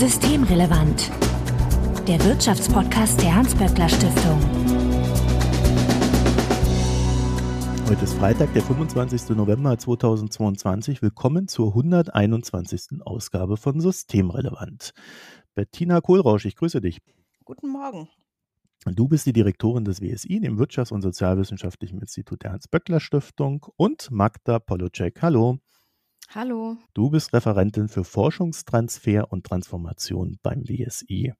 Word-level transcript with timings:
Systemrelevant. 0.00 1.10
Der 2.08 2.24
Wirtschaftspodcast 2.24 3.20
der 3.20 3.34
Hans-Böckler 3.34 3.86
Stiftung. 3.86 4.40
Heute 7.86 8.04
ist 8.04 8.14
Freitag, 8.14 8.50
der 8.54 8.62
25. 8.62 9.36
November 9.36 9.76
2022. 9.76 11.02
Willkommen 11.02 11.48
zur 11.48 11.76
121. 11.76 13.02
Ausgabe 13.02 13.58
von 13.58 13.78
Systemrelevant. 13.82 14.94
Bettina 15.54 16.00
Kohlrausch, 16.00 16.46
ich 16.46 16.56
grüße 16.56 16.80
dich. 16.80 17.02
Guten 17.44 17.68
Morgen. 17.68 18.08
Du 18.86 19.06
bist 19.06 19.26
die 19.26 19.34
Direktorin 19.34 19.84
des 19.84 20.00
WSI, 20.00 20.40
dem 20.40 20.58
Wirtschafts- 20.58 20.94
und 20.94 21.02
Sozialwissenschaftlichen 21.02 21.98
Institut 21.98 22.42
der 22.42 22.52
Hans-Böckler 22.52 23.00
Stiftung 23.00 23.66
und 23.76 24.10
Magda 24.10 24.60
Polocek. 24.60 25.20
Hallo. 25.20 25.58
Hallo. 26.32 26.76
Du 26.94 27.10
bist 27.10 27.32
Referentin 27.32 27.88
für 27.88 28.04
Forschungstransfer 28.04 29.32
und 29.32 29.44
Transformation 29.44 30.38
beim 30.44 30.62
WSI. 30.62 31.34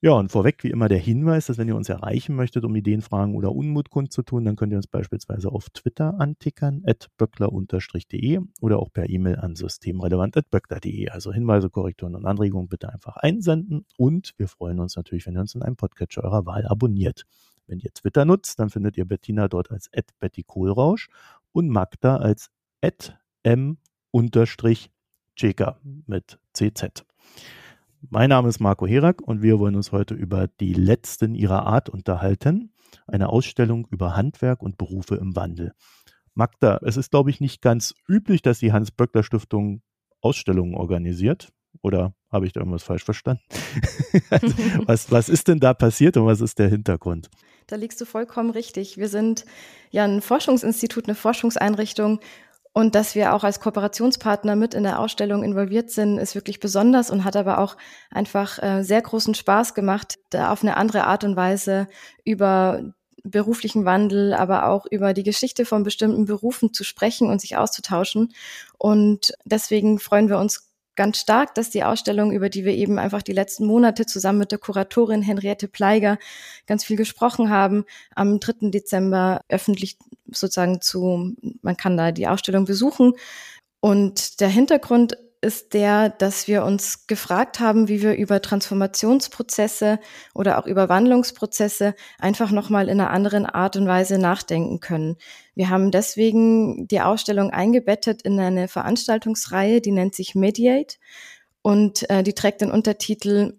Ja, 0.00 0.12
und 0.12 0.32
vorweg 0.32 0.64
wie 0.64 0.70
immer 0.70 0.88
der 0.88 0.98
Hinweis, 0.98 1.46
dass 1.46 1.58
wenn 1.58 1.68
ihr 1.68 1.76
uns 1.76 1.90
erreichen 1.90 2.34
möchtet, 2.34 2.64
um 2.64 2.74
Ideen, 2.74 3.02
Fragen 3.02 3.34
oder 3.34 3.52
Unmut 3.52 3.90
kundzutun, 3.90 4.46
dann 4.46 4.56
könnt 4.56 4.72
ihr 4.72 4.78
uns 4.78 4.86
beispielsweise 4.86 5.52
auf 5.52 5.68
Twitter 5.68 6.18
antickern, 6.18 6.82
at 6.86 7.08
böckler-de 7.18 8.40
oder 8.62 8.78
auch 8.78 8.90
per 8.90 9.10
E-Mail 9.10 9.36
an 9.36 9.54
systemrelevant.böckler.de. 9.54 11.10
Also 11.10 11.34
Hinweise, 11.34 11.68
Korrekturen 11.68 12.14
und 12.14 12.24
Anregungen 12.24 12.68
bitte 12.68 12.90
einfach 12.90 13.18
einsenden 13.18 13.84
und 13.98 14.32
wir 14.38 14.48
freuen 14.48 14.80
uns 14.80 14.96
natürlich, 14.96 15.26
wenn 15.26 15.36
ihr 15.36 15.40
uns 15.40 15.54
in 15.54 15.62
einem 15.62 15.76
Podcatcher 15.76 16.24
eurer 16.24 16.46
Wahl 16.46 16.66
abonniert. 16.66 17.24
Wenn 17.66 17.80
ihr 17.80 17.92
Twitter 17.92 18.24
nutzt, 18.24 18.58
dann 18.58 18.70
findet 18.70 18.96
ihr 18.96 19.04
Bettina 19.04 19.48
dort 19.48 19.70
als 19.70 19.90
at 19.94 20.06
Betty 20.20 20.42
Kohlrausch 20.42 21.08
und 21.52 21.68
Magda 21.68 22.16
als 22.16 22.50
at 22.80 23.18
m-cheka 23.44 23.76
mit 26.06 26.38
CZ. 26.52 27.04
Mein 28.10 28.30
Name 28.30 28.48
ist 28.48 28.60
Marco 28.60 28.86
Herak 28.86 29.22
und 29.22 29.42
wir 29.42 29.58
wollen 29.58 29.76
uns 29.76 29.92
heute 29.92 30.14
über 30.14 30.48
die 30.48 30.74
letzten 30.74 31.34
ihrer 31.34 31.66
Art 31.66 31.88
unterhalten. 31.88 32.72
Eine 33.06 33.28
Ausstellung 33.28 33.86
über 33.90 34.16
Handwerk 34.16 34.62
und 34.62 34.78
Berufe 34.78 35.16
im 35.16 35.36
Wandel. 35.36 35.72
Magda, 36.34 36.80
es 36.82 36.96
ist, 36.96 37.10
glaube 37.12 37.30
ich, 37.30 37.40
nicht 37.40 37.62
ganz 37.62 37.94
üblich, 38.08 38.42
dass 38.42 38.58
die 38.58 38.72
Hans-Böckler-Stiftung 38.72 39.82
Ausstellungen 40.20 40.74
organisiert. 40.74 41.52
Oder 41.82 42.14
habe 42.30 42.46
ich 42.46 42.52
da 42.52 42.60
irgendwas 42.60 42.82
falsch 42.82 43.04
verstanden? 43.04 43.42
was, 44.86 45.10
was 45.10 45.28
ist 45.28 45.48
denn 45.48 45.60
da 45.60 45.74
passiert 45.74 46.16
und 46.16 46.26
was 46.26 46.40
ist 46.40 46.58
der 46.58 46.68
Hintergrund? 46.68 47.30
Da 47.66 47.76
liegst 47.76 48.00
du 48.00 48.04
vollkommen 48.04 48.50
richtig. 48.50 48.96
Wir 48.96 49.08
sind 49.08 49.44
ja 49.90 50.04
ein 50.04 50.20
Forschungsinstitut, 50.20 51.06
eine 51.06 51.14
Forschungseinrichtung 51.14 52.20
und 52.74 52.96
dass 52.96 53.14
wir 53.14 53.34
auch 53.34 53.44
als 53.44 53.60
Kooperationspartner 53.60 54.56
mit 54.56 54.74
in 54.74 54.82
der 54.82 54.98
Ausstellung 54.98 55.44
involviert 55.44 55.92
sind, 55.92 56.18
ist 56.18 56.34
wirklich 56.34 56.58
besonders 56.58 57.08
und 57.08 57.22
hat 57.24 57.36
aber 57.36 57.58
auch 57.58 57.76
einfach 58.10 58.60
äh, 58.60 58.82
sehr 58.82 59.00
großen 59.00 59.34
Spaß 59.34 59.74
gemacht, 59.74 60.16
da 60.30 60.50
auf 60.50 60.62
eine 60.62 60.76
andere 60.76 61.04
Art 61.04 61.22
und 61.22 61.36
Weise 61.36 61.86
über 62.24 62.92
beruflichen 63.22 63.84
Wandel, 63.84 64.34
aber 64.34 64.66
auch 64.66 64.86
über 64.90 65.14
die 65.14 65.22
Geschichte 65.22 65.64
von 65.64 65.84
bestimmten 65.84 66.24
Berufen 66.24 66.74
zu 66.74 66.82
sprechen 66.82 67.30
und 67.30 67.40
sich 67.40 67.56
auszutauschen. 67.56 68.34
Und 68.76 69.32
deswegen 69.44 70.00
freuen 70.00 70.28
wir 70.28 70.38
uns 70.38 70.73
ganz 70.96 71.18
stark, 71.18 71.54
dass 71.54 71.70
die 71.70 71.84
Ausstellung, 71.84 72.32
über 72.32 72.48
die 72.48 72.64
wir 72.64 72.72
eben 72.72 72.98
einfach 72.98 73.22
die 73.22 73.32
letzten 73.32 73.66
Monate 73.66 74.06
zusammen 74.06 74.38
mit 74.38 74.52
der 74.52 74.58
Kuratorin 74.58 75.22
Henriette 75.22 75.68
Pleiger 75.68 76.18
ganz 76.66 76.84
viel 76.84 76.96
gesprochen 76.96 77.50
haben, 77.50 77.84
am 78.14 78.40
3. 78.40 78.70
Dezember 78.70 79.40
öffentlich 79.48 79.98
sozusagen 80.30 80.80
zu, 80.80 81.34
man 81.62 81.76
kann 81.76 81.96
da 81.96 82.12
die 82.12 82.26
Ausstellung 82.26 82.64
besuchen. 82.64 83.14
Und 83.80 84.40
der 84.40 84.48
Hintergrund 84.48 85.16
ist 85.44 85.74
der, 85.74 86.08
dass 86.08 86.48
wir 86.48 86.64
uns 86.64 87.06
gefragt 87.06 87.60
haben, 87.60 87.86
wie 87.86 88.02
wir 88.02 88.14
über 88.14 88.42
Transformationsprozesse 88.42 90.00
oder 90.34 90.58
auch 90.58 90.66
über 90.66 90.88
Wandlungsprozesse 90.88 91.94
einfach 92.18 92.50
nochmal 92.50 92.88
in 92.88 93.00
einer 93.00 93.10
anderen 93.10 93.46
Art 93.46 93.76
und 93.76 93.86
Weise 93.86 94.18
nachdenken 94.18 94.80
können. 94.80 95.16
Wir 95.54 95.70
haben 95.70 95.90
deswegen 95.90 96.88
die 96.88 97.00
Ausstellung 97.00 97.50
eingebettet 97.50 98.22
in 98.22 98.40
eine 98.40 98.66
Veranstaltungsreihe, 98.66 99.80
die 99.80 99.92
nennt 99.92 100.14
sich 100.14 100.34
Mediate 100.34 100.96
und 101.62 102.08
äh, 102.10 102.22
die 102.22 102.34
trägt 102.34 102.62
den 102.62 102.72
Untertitel 102.72 103.58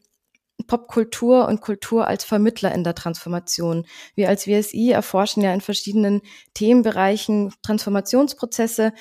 Popkultur 0.68 1.48
und 1.48 1.62
Kultur 1.62 2.08
als 2.08 2.24
Vermittler 2.24 2.74
in 2.74 2.84
der 2.84 2.96
Transformation. 2.96 3.86
Wir 4.16 4.30
als 4.30 4.48
WSI 4.48 4.92
erforschen 4.92 5.44
ja 5.44 5.54
in 5.54 5.62
verschiedenen 5.62 6.22
Themenbereichen 6.54 7.54
Transformationsprozesse, 7.62 8.94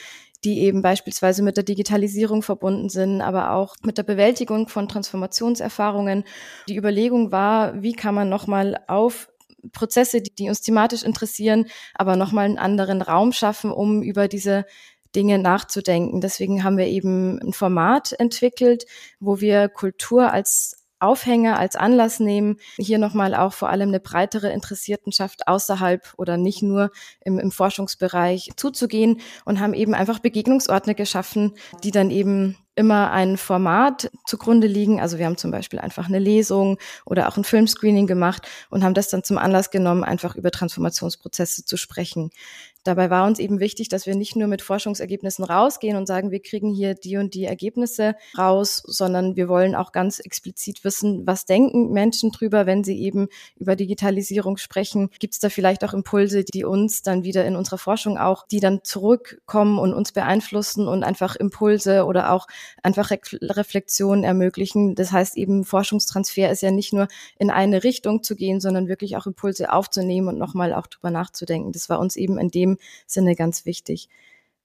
die 0.44 0.60
eben 0.60 0.82
beispielsweise 0.82 1.42
mit 1.42 1.56
der 1.56 1.64
Digitalisierung 1.64 2.42
verbunden 2.42 2.88
sind, 2.88 3.20
aber 3.20 3.52
auch 3.52 3.76
mit 3.82 3.98
der 3.98 4.02
Bewältigung 4.02 4.68
von 4.68 4.88
Transformationserfahrungen. 4.88 6.24
Die 6.68 6.76
Überlegung 6.76 7.32
war, 7.32 7.82
wie 7.82 7.94
kann 7.94 8.14
man 8.14 8.28
nochmal 8.28 8.80
auf 8.86 9.28
Prozesse, 9.72 10.20
die, 10.20 10.34
die 10.34 10.48
uns 10.48 10.60
thematisch 10.60 11.02
interessieren, 11.02 11.66
aber 11.94 12.16
nochmal 12.16 12.44
einen 12.44 12.58
anderen 12.58 13.00
Raum 13.00 13.32
schaffen, 13.32 13.72
um 13.72 14.02
über 14.02 14.28
diese 14.28 14.66
Dinge 15.14 15.38
nachzudenken. 15.38 16.20
Deswegen 16.20 16.64
haben 16.64 16.76
wir 16.76 16.86
eben 16.86 17.38
ein 17.40 17.52
Format 17.52 18.14
entwickelt, 18.18 18.84
wo 19.20 19.40
wir 19.40 19.68
Kultur 19.68 20.32
als 20.32 20.83
Aufhänger 21.00 21.58
als 21.58 21.76
Anlass 21.76 22.20
nehmen, 22.20 22.56
hier 22.76 22.98
nochmal 22.98 23.34
auch 23.34 23.52
vor 23.52 23.68
allem 23.70 23.88
eine 23.88 24.00
breitere 24.00 24.50
Interessiertenschaft 24.50 25.48
außerhalb 25.48 26.14
oder 26.16 26.36
nicht 26.36 26.62
nur 26.62 26.90
im, 27.20 27.38
im 27.38 27.50
Forschungsbereich 27.50 28.50
zuzugehen 28.56 29.20
und 29.44 29.60
haben 29.60 29.74
eben 29.74 29.94
einfach 29.94 30.18
Begegnungsorte 30.18 30.94
geschaffen, 30.94 31.54
die 31.82 31.90
dann 31.90 32.10
eben 32.10 32.56
immer 32.76 33.12
ein 33.12 33.36
Format 33.36 34.10
zugrunde 34.26 34.66
liegen. 34.66 35.00
Also 35.00 35.18
wir 35.18 35.26
haben 35.26 35.36
zum 35.36 35.50
Beispiel 35.50 35.78
einfach 35.78 36.08
eine 36.08 36.18
Lesung 36.18 36.78
oder 37.04 37.28
auch 37.28 37.36
ein 37.36 37.44
Filmscreening 37.44 38.06
gemacht 38.06 38.48
und 38.70 38.82
haben 38.82 38.94
das 38.94 39.08
dann 39.08 39.22
zum 39.22 39.38
Anlass 39.38 39.70
genommen, 39.70 40.04
einfach 40.04 40.34
über 40.34 40.50
Transformationsprozesse 40.50 41.64
zu 41.64 41.76
sprechen. 41.76 42.30
Dabei 42.84 43.08
war 43.08 43.26
uns 43.26 43.38
eben 43.38 43.60
wichtig, 43.60 43.88
dass 43.88 44.06
wir 44.06 44.14
nicht 44.14 44.36
nur 44.36 44.46
mit 44.46 44.60
Forschungsergebnissen 44.60 45.42
rausgehen 45.44 45.96
und 45.96 46.06
sagen, 46.06 46.30
wir 46.30 46.40
kriegen 46.40 46.70
hier 46.70 46.94
die 46.94 47.16
und 47.16 47.32
die 47.32 47.46
Ergebnisse 47.46 48.14
raus, 48.36 48.82
sondern 48.86 49.36
wir 49.36 49.48
wollen 49.48 49.74
auch 49.74 49.90
ganz 49.90 50.20
explizit 50.20 50.84
wissen, 50.84 51.26
was 51.26 51.46
denken 51.46 51.92
Menschen 51.92 52.30
drüber, 52.30 52.66
wenn 52.66 52.84
sie 52.84 53.00
eben 53.00 53.28
über 53.56 53.74
Digitalisierung 53.74 54.58
sprechen. 54.58 55.08
Gibt 55.18 55.32
es 55.32 55.40
da 55.40 55.48
vielleicht 55.48 55.82
auch 55.82 55.94
Impulse, 55.94 56.44
die 56.44 56.64
uns 56.64 57.00
dann 57.02 57.24
wieder 57.24 57.46
in 57.46 57.56
unserer 57.56 57.78
Forschung 57.78 58.18
auch, 58.18 58.46
die 58.46 58.60
dann 58.60 58.80
zurückkommen 58.84 59.78
und 59.78 59.94
uns 59.94 60.12
beeinflussen 60.12 60.86
und 60.86 61.04
einfach 61.04 61.36
Impulse 61.36 62.04
oder 62.04 62.32
auch 62.32 62.46
einfach 62.82 63.10
Re 63.10 63.18
Reflexionen 63.40 64.24
ermöglichen. 64.24 64.94
Das 64.94 65.10
heißt 65.10 65.38
eben, 65.38 65.64
Forschungstransfer 65.64 66.50
ist 66.50 66.60
ja 66.60 66.70
nicht 66.70 66.92
nur 66.92 67.08
in 67.38 67.50
eine 67.50 67.82
Richtung 67.82 68.22
zu 68.22 68.36
gehen, 68.36 68.60
sondern 68.60 68.88
wirklich 68.88 69.16
auch 69.16 69.26
Impulse 69.26 69.72
aufzunehmen 69.72 70.28
und 70.28 70.38
nochmal 70.38 70.74
auch 70.74 70.86
drüber 70.86 71.10
nachzudenken. 71.10 71.72
Das 71.72 71.88
war 71.88 71.98
uns 71.98 72.16
eben 72.16 72.38
in 72.38 72.50
dem 72.50 72.73
Sinne 73.06 73.36
ganz 73.36 73.66
wichtig. 73.66 74.08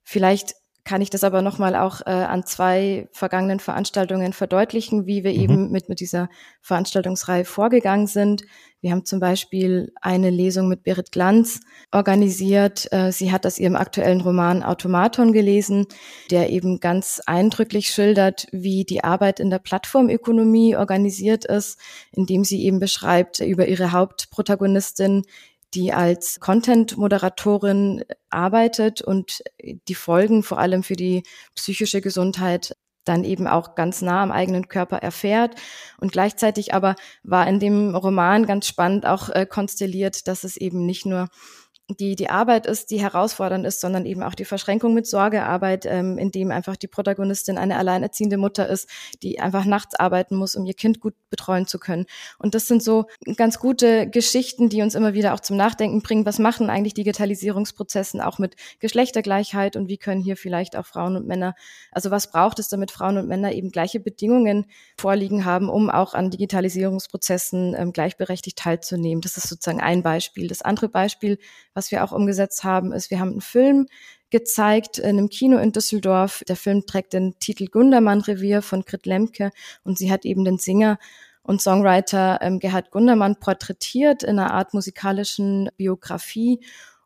Vielleicht 0.04 0.56
kann 0.90 1.02
ich 1.02 1.12
das 1.12 1.24
aber 1.24 1.44
nochmal 1.44 1.76
auch 1.76 2.02
äh, 2.02 2.10
an 2.10 2.46
zwei 2.46 3.08
vergangenen 3.12 3.60
Veranstaltungen 3.60 4.34
verdeutlichen, 4.34 5.06
wie 5.06 5.24
wir 5.24 5.34
mhm. 5.34 5.40
eben 5.40 5.72
mit, 5.72 5.88
mit 5.88 6.00
dieser 6.00 6.30
Veranstaltungsreihe 6.62 7.46
vorgegangen 7.46 8.08
sind. 8.08 8.44
Wir 8.82 8.92
haben 8.92 9.06
zum 9.06 9.20
Beispiel 9.20 9.92
eine 10.02 10.30
Lesung 10.30 10.68
mit 10.70 10.84
Berit 10.84 11.12
Glanz 11.12 11.60
organisiert. 11.92 12.92
Äh, 12.92 13.12
sie 13.12 13.32
hat 13.32 13.46
aus 13.46 13.60
ihrem 13.60 13.76
aktuellen 13.76 14.22
Roman 14.22 14.64
Automaton 14.64 15.34
gelesen, 15.34 15.86
der 16.32 16.50
eben 16.50 16.80
ganz 16.80 17.22
eindrücklich 17.26 17.90
schildert, 17.90 18.48
wie 18.52 18.86
die 18.86 19.04
Arbeit 19.04 19.40
in 19.40 19.50
der 19.50 19.60
Plattformökonomie 19.60 20.76
organisiert 20.76 21.46
ist, 21.46 21.78
indem 22.14 22.44
sie 22.44 22.64
eben 22.64 22.80
beschreibt 22.80 23.42
über 23.42 23.68
ihre 23.68 23.92
Hauptprotagonistin, 23.92 25.24
die 25.74 25.94
als 25.94 26.40
Content-Moderatorin 26.40 28.04
arbeitet 28.30 29.02
und 29.02 29.44
die 29.88 29.96
Folgen 29.96 30.44
vor 30.44 30.60
allem 30.60 30.84
für 30.84 30.96
die 30.96 31.24
psychische 31.56 32.02
Gesundheit 32.02 32.76
dann 33.06 33.24
eben 33.24 33.48
auch 33.48 33.76
ganz 33.76 34.02
nah 34.02 34.22
am 34.22 34.32
eigenen 34.32 34.68
Körper 34.68 34.98
erfährt. 34.98 35.56
Und 36.00 36.12
gleichzeitig 36.12 36.74
aber 36.74 36.96
war 37.24 37.48
in 37.48 37.60
dem 37.60 37.96
Roman 37.96 38.46
ganz 38.46 38.68
spannend 38.68 39.06
auch 39.06 39.30
äh, 39.30 39.46
konstelliert, 39.46 40.28
dass 40.28 40.44
es 40.44 40.58
eben 40.58 40.86
nicht 40.86 41.06
nur 41.06 41.28
die, 41.98 42.16
die 42.16 42.30
Arbeit 42.30 42.68
ist, 42.68 42.92
die 42.92 43.02
herausfordernd 43.02 43.66
ist, 43.66 43.82
sondern 43.82 44.06
eben 44.06 44.22
auch 44.22 44.36
die 44.36 44.46
Verschränkung 44.46 44.94
mit 44.94 45.08
Sorgearbeit, 45.08 45.86
ähm, 45.86 46.18
in 46.18 46.32
dem 46.32 46.52
einfach 46.52 46.76
die 46.76 46.88
Protagonistin 46.88 47.58
eine 47.58 47.78
alleinerziehende 47.78 48.38
Mutter 48.38 48.68
ist, 48.68 48.88
die 49.24 49.40
einfach 49.40 49.66
nachts 49.66 49.96
arbeiten 49.96 50.36
muss, 50.36 50.56
um 50.56 50.66
ihr 50.66 50.76
Kind 50.76 51.00
gut 51.00 51.16
betreuen 51.30 51.66
zu 51.66 51.80
können. 51.80 52.06
Und 52.38 52.54
das 52.54 52.68
sind 52.68 52.84
so 52.84 53.06
ganz 53.36 53.60
gute 53.60 54.08
Geschichten, 54.08 54.70
die 54.70 54.82
uns 54.82 54.94
immer 54.94 55.14
wieder 55.14 55.34
auch 55.34 55.40
zum 55.40 55.58
Nachdenken 55.58 56.02
bringen. 56.02 56.26
Was 56.26 56.38
machen 56.38 56.70
eigentlich 56.70 56.94
Digitalisierungsprozessen 56.94 58.22
auch 58.22 58.38
mit 58.38 58.56
Geschlechtergleichheit 58.80 59.76
und 59.76 59.88
wie 59.88 59.98
können 59.98 60.22
hier 60.22 60.38
vielleicht 60.38 60.76
auch 60.76 60.86
Frauen 60.86 61.16
und 61.16 61.26
Männer, 61.26 61.56
also 61.92 62.12
was 62.12 62.32
braucht 62.32 62.60
es, 62.60 62.70
damit 62.70 62.92
Frauen 62.92 63.18
und 63.18 63.28
Männer 63.28 63.52
eben 63.52 63.72
gleiche 63.72 64.00
Bedingungen 64.00 64.66
vorliegen 64.98 65.46
haben, 65.46 65.70
um 65.70 65.90
auch 65.90 66.14
an 66.14 66.30
Digitalisierungsprozessen 66.30 67.76
ähm, 67.78 67.94
gleichberechtigt 67.94 68.58
teilzunehmen. 68.58 69.22
Das 69.22 69.38
ist 69.38 69.48
sozusagen 69.48 69.82
ein 69.82 70.04
Beispiel. 70.04 70.48
Das 70.48 70.62
andere 70.62 70.90
Beispiel, 70.90 71.40
was 71.80 71.92
wir 71.92 72.04
auch 72.04 72.12
umgesetzt 72.12 72.66
haben, 72.66 72.92
ist, 72.92 73.10
wir 73.10 73.22
haben 73.22 73.32
einen 73.32 73.42
Film 73.42 73.88
gezeigt 74.30 74.98
in 75.00 75.18
einem 75.18 75.30
Kino 75.30 75.58
in 75.58 75.72
Düsseldorf. 75.72 76.44
Der 76.48 76.58
Film 76.58 76.86
trägt 76.86 77.14
den 77.14 77.40
Titel 77.40 77.68
Gundermann 77.68 78.20
Revier 78.20 78.62
von 78.62 78.84
Grit 78.84 79.06
Lemke 79.06 79.52
und 79.86 79.98
sie 79.98 80.12
hat 80.12 80.26
eben 80.26 80.44
den 80.44 80.58
Singer 80.58 81.00
und 81.42 81.62
Songwriter 81.62 82.40
ähm, 82.42 82.60
Gerhard 82.60 82.92
Gundermann 82.92 83.40
porträtiert 83.40 84.24
in 84.24 84.38
einer 84.38 84.54
Art 84.54 84.74
musikalischen 84.74 85.70
Biografie. 85.78 86.60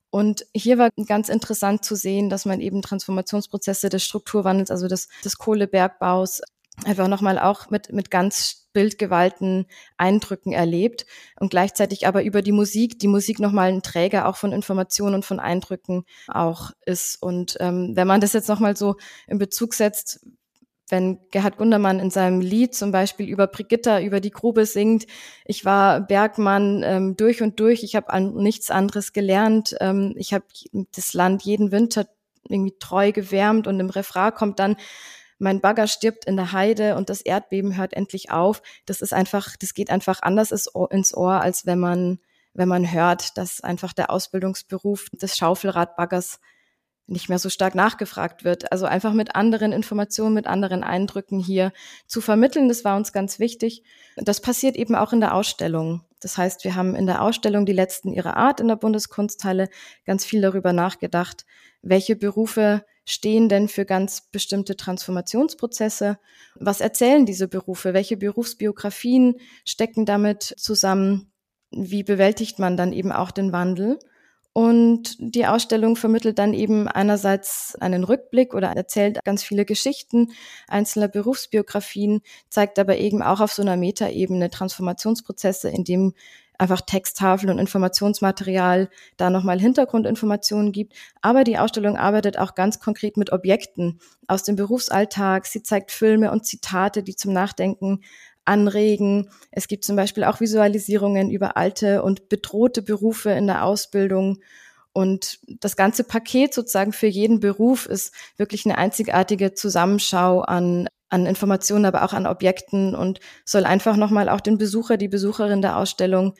Und 0.09 0.45
hier 0.55 0.79
war 0.79 0.89
ganz 1.07 1.29
interessant 1.29 1.85
zu 1.85 1.95
sehen, 1.95 2.29
dass 2.29 2.45
man 2.45 2.59
eben 2.59 2.81
Transformationsprozesse 2.81 3.89
des 3.89 4.03
Strukturwandels, 4.03 4.71
also 4.71 4.87
des, 4.87 5.07
des 5.23 5.37
Kohlebergbaus, 5.37 6.41
einfach 6.85 7.07
nochmal 7.07 7.39
auch 7.39 7.69
mit, 7.69 7.91
mit 7.93 8.09
ganz 8.09 8.67
bildgewalten 8.73 9.67
Eindrücken 9.97 10.51
erlebt 10.51 11.05
und 11.39 11.51
gleichzeitig 11.51 12.07
aber 12.07 12.23
über 12.23 12.41
die 12.41 12.51
Musik, 12.51 12.99
die 12.99 13.07
Musik 13.07 13.39
nochmal 13.39 13.71
ein 13.71 13.83
Träger 13.83 14.27
auch 14.27 14.35
von 14.35 14.51
Informationen 14.51 15.15
und 15.15 15.25
von 15.25 15.39
Eindrücken 15.39 16.05
auch 16.27 16.71
ist. 16.85 17.21
Und 17.21 17.57
ähm, 17.59 17.91
wenn 17.95 18.07
man 18.07 18.19
das 18.19 18.33
jetzt 18.33 18.49
nochmal 18.49 18.75
so 18.75 18.95
in 19.27 19.37
Bezug 19.37 19.75
setzt, 19.75 20.25
wenn 20.89 21.19
Gerhard 21.31 21.57
Gundermann 21.57 21.99
in 21.99 22.09
seinem 22.09 22.41
Lied 22.41 22.75
zum 22.75 22.91
Beispiel 22.91 23.27
über 23.27 23.47
Brigitta, 23.47 24.01
über 24.01 24.19
die 24.19 24.31
Grube 24.31 24.65
singt, 24.65 25.05
ich 25.45 25.65
war 25.65 26.01
Bergmann 26.01 26.83
ähm, 26.83 27.15
durch 27.15 27.41
und 27.41 27.59
durch, 27.59 27.83
ich 27.83 27.95
habe 27.95 28.11
an 28.11 28.33
nichts 28.33 28.69
anderes 28.69 29.13
gelernt, 29.13 29.75
ähm, 29.79 30.13
ich 30.17 30.33
habe 30.33 30.45
das 30.95 31.13
Land 31.13 31.43
jeden 31.43 31.71
Winter 31.71 32.07
irgendwie 32.49 32.75
treu 32.77 33.11
gewärmt 33.11 33.67
und 33.67 33.79
im 33.79 33.89
Refrain 33.89 34.33
kommt 34.33 34.59
dann 34.59 34.75
mein 35.39 35.62
Bagger 35.62 35.88
stirbt 35.88 36.25
in 36.25 36.35
der 36.35 36.51
Heide 36.51 36.95
und 36.95 37.09
das 37.09 37.21
Erdbeben 37.21 37.77
hört 37.77 37.94
endlich 37.94 38.31
auf. 38.31 38.62
Das 38.85 39.01
ist 39.01 39.13
einfach, 39.13 39.56
das 39.57 39.74
geht 39.74 39.89
einfach 39.89 40.21
anders 40.21 40.51
ins 40.51 41.13
Ohr, 41.15 41.41
als 41.41 41.65
wenn 41.65 41.80
man, 41.80 42.19
wenn 42.53 42.68
man 42.68 42.91
hört, 42.91 43.38
dass 43.38 43.62
einfach 43.62 43.94
der 43.94 44.09
Ausbildungsberuf 44.09 45.09
des 45.12 45.38
Schaufelradbaggers 45.38 46.39
nicht 47.06 47.27
mehr 47.30 47.39
so 47.39 47.50
stark 47.50 47.75
nachgefragt 47.75 48.44
wird. 48.44 48.71
Also 48.71 48.85
einfach 48.85 49.13
mit 49.13 49.35
anderen 49.35 49.71
Informationen, 49.71 50.33
mit 50.33 50.47
anderen 50.47 50.83
Eindrücken 50.83 51.39
hier 51.39 51.74
zu 52.07 52.21
vermitteln, 52.21 52.69
das 52.69 52.86
war 52.86 52.95
uns 52.95 53.12
ganz 53.12 53.39
wichtig. 53.39 53.83
Das 54.15 54.41
passiert 54.41 54.75
eben 54.75 54.95
auch 54.95 55.12
in 55.13 55.19
der 55.19 55.33
Ausstellung. 55.33 56.01
Das 56.21 56.38
heißt, 56.38 56.63
wir 56.63 56.75
haben 56.75 56.95
in 56.95 57.06
der 57.06 57.21
Ausstellung 57.21 57.65
die 57.65 57.74
letzten 57.74 58.13
ihrer 58.13 58.38
Art 58.38 58.62
in 58.62 58.69
der 58.69 58.77
Bundeskunsthalle 58.77 59.69
ganz 60.06 60.24
viel 60.24 60.41
darüber 60.41 60.71
nachgedacht, 60.71 61.45
welche 61.81 62.15
Berufe 62.15 62.86
stehen 63.05 63.50
denn 63.50 63.67
für 63.67 63.85
ganz 63.85 64.29
bestimmte 64.31 64.75
Transformationsprozesse? 64.75 66.17
Was 66.55 66.81
erzählen 66.81 67.25
diese 67.25 67.47
Berufe? 67.47 67.94
Welche 67.94 68.17
Berufsbiografien 68.17 69.35
stecken 69.65 70.05
damit 70.05 70.44
zusammen? 70.57 71.31
Wie 71.71 72.03
bewältigt 72.03 72.59
man 72.59 72.77
dann 72.77 72.94
eben 72.94 73.11
auch 73.11 73.31
den 73.31 73.51
Wandel? 73.51 74.00
Und 74.55 75.15
die 75.17 75.47
Ausstellung 75.47 75.95
vermittelt 75.95 76.38
dann 76.38 76.53
eben 76.53 76.88
einerseits 76.88 77.75
einen 77.79 78.03
Rückblick 78.03 78.53
oder 78.53 78.69
erzählt 78.69 79.17
ganz 79.23 79.44
viele 79.44 79.65
Geschichten 79.65 80.31
einzelner 80.67 81.07
Berufsbiografien, 81.07 82.21
zeigt 82.50 82.77
aber 82.77 82.97
eben 82.97 83.23
auch 83.23 83.41
auf 83.41 83.51
so 83.51 83.63
einer 83.63 83.77
Metaebene 83.77 84.51
Transformationsprozesse, 84.51 85.69
in 85.69 85.83
dem 85.83 86.13
einfach 86.57 86.81
Texttafeln 86.81 87.51
und 87.51 87.59
Informationsmaterial 87.59 88.89
da 89.17 89.29
nochmal 89.29 89.59
Hintergrundinformationen 89.59 90.71
gibt. 90.71 90.94
Aber 91.21 91.44
die 91.44 91.57
Ausstellung 91.57 91.97
arbeitet 91.97 92.38
auch 92.38 92.55
ganz 92.55 92.79
konkret 92.79 93.17
mit 93.17 93.31
Objekten 93.31 94.00
aus 94.27 94.44
dem 94.44 94.55
Berufsalltag. 94.55 95.45
Sie 95.45 95.63
zeigt 95.63 95.91
Filme 95.91 96.31
und 96.31 96.45
Zitate, 96.45 97.03
die 97.03 97.15
zum 97.15 97.33
Nachdenken 97.33 98.01
anregen. 98.45 99.29
Es 99.51 99.67
gibt 99.67 99.83
zum 99.83 99.95
Beispiel 99.95 100.23
auch 100.23 100.39
Visualisierungen 100.39 101.29
über 101.31 101.57
alte 101.57 102.03
und 102.03 102.29
bedrohte 102.29 102.81
Berufe 102.81 103.31
in 103.31 103.47
der 103.47 103.65
Ausbildung. 103.65 104.39
Und 104.91 105.39
das 105.47 105.75
ganze 105.75 106.03
Paket 106.03 106.53
sozusagen 106.53 106.94
für 106.94 107.07
jeden 107.07 107.39
Beruf 107.39 107.88
ist 107.88 108.13
wirklich 108.38 108.65
eine 108.65 108.77
einzigartige 108.77 109.53
Zusammenschau 109.53 110.41
an 110.41 110.88
an 111.13 111.25
Informationen, 111.25 111.86
aber 111.86 112.04
auch 112.04 112.13
an 112.13 112.27
Objekten 112.27 112.95
und 112.95 113.19
soll 113.45 113.65
einfach 113.65 113.95
nochmal 113.95 114.30
auch 114.30 114.42
den 114.42 114.57
Besucher, 114.57 114.98
die 114.98 115.07
Besucherin 115.07 115.62
der 115.62 115.77
Ausstellung 115.77 116.33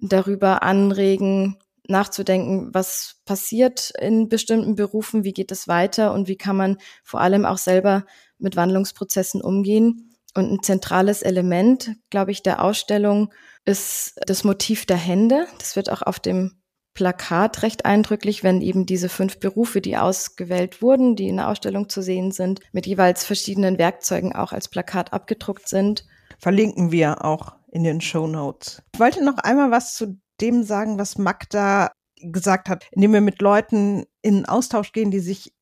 darüber 0.00 0.62
anregen, 0.62 1.56
nachzudenken, 1.86 2.70
was 2.72 3.20
passiert 3.24 3.92
in 4.00 4.28
bestimmten 4.28 4.74
Berufen, 4.74 5.24
wie 5.24 5.32
geht 5.32 5.52
es 5.52 5.68
weiter 5.68 6.12
und 6.12 6.28
wie 6.28 6.36
kann 6.36 6.56
man 6.56 6.78
vor 7.04 7.20
allem 7.20 7.46
auch 7.46 7.58
selber 7.58 8.04
mit 8.38 8.56
Wandlungsprozessen 8.56 9.40
umgehen. 9.42 10.16
Und 10.34 10.50
ein 10.50 10.62
zentrales 10.62 11.22
Element, 11.22 11.92
glaube 12.10 12.30
ich, 12.30 12.42
der 12.42 12.62
Ausstellung 12.62 13.32
ist 13.64 14.18
das 14.26 14.44
Motiv 14.44 14.86
der 14.86 14.96
Hände. 14.96 15.46
Das 15.58 15.76
wird 15.76 15.90
auch 15.90 16.02
auf 16.02 16.20
dem 16.20 16.59
Plakat 16.94 17.62
recht 17.62 17.84
eindrücklich, 17.84 18.42
wenn 18.42 18.60
eben 18.60 18.86
diese 18.86 19.08
fünf 19.08 19.38
Berufe, 19.38 19.80
die 19.80 19.96
ausgewählt 19.96 20.82
wurden, 20.82 21.16
die 21.16 21.28
in 21.28 21.36
der 21.36 21.48
Ausstellung 21.48 21.88
zu 21.88 22.02
sehen 22.02 22.32
sind, 22.32 22.60
mit 22.72 22.86
jeweils 22.86 23.24
verschiedenen 23.24 23.78
Werkzeugen 23.78 24.34
auch 24.34 24.52
als 24.52 24.68
Plakat 24.68 25.12
abgedruckt 25.12 25.68
sind. 25.68 26.04
Verlinken 26.38 26.90
wir 26.90 27.24
auch 27.24 27.54
in 27.70 27.84
den 27.84 28.00
Show 28.00 28.26
Notes. 28.26 28.82
Ich 28.94 29.00
wollte 29.00 29.24
noch 29.24 29.38
einmal 29.38 29.70
was 29.70 29.94
zu 29.94 30.18
dem 30.40 30.62
sagen, 30.62 30.98
was 30.98 31.18
Magda 31.18 31.92
gesagt 32.16 32.68
hat, 32.68 32.86
indem 32.92 33.12
wir 33.12 33.20
mit 33.20 33.40
Leuten 33.40 34.04
in 34.22 34.46
Austausch 34.46 34.92
gehen, 34.92 35.10
die 35.10 35.20
sich 35.20 35.52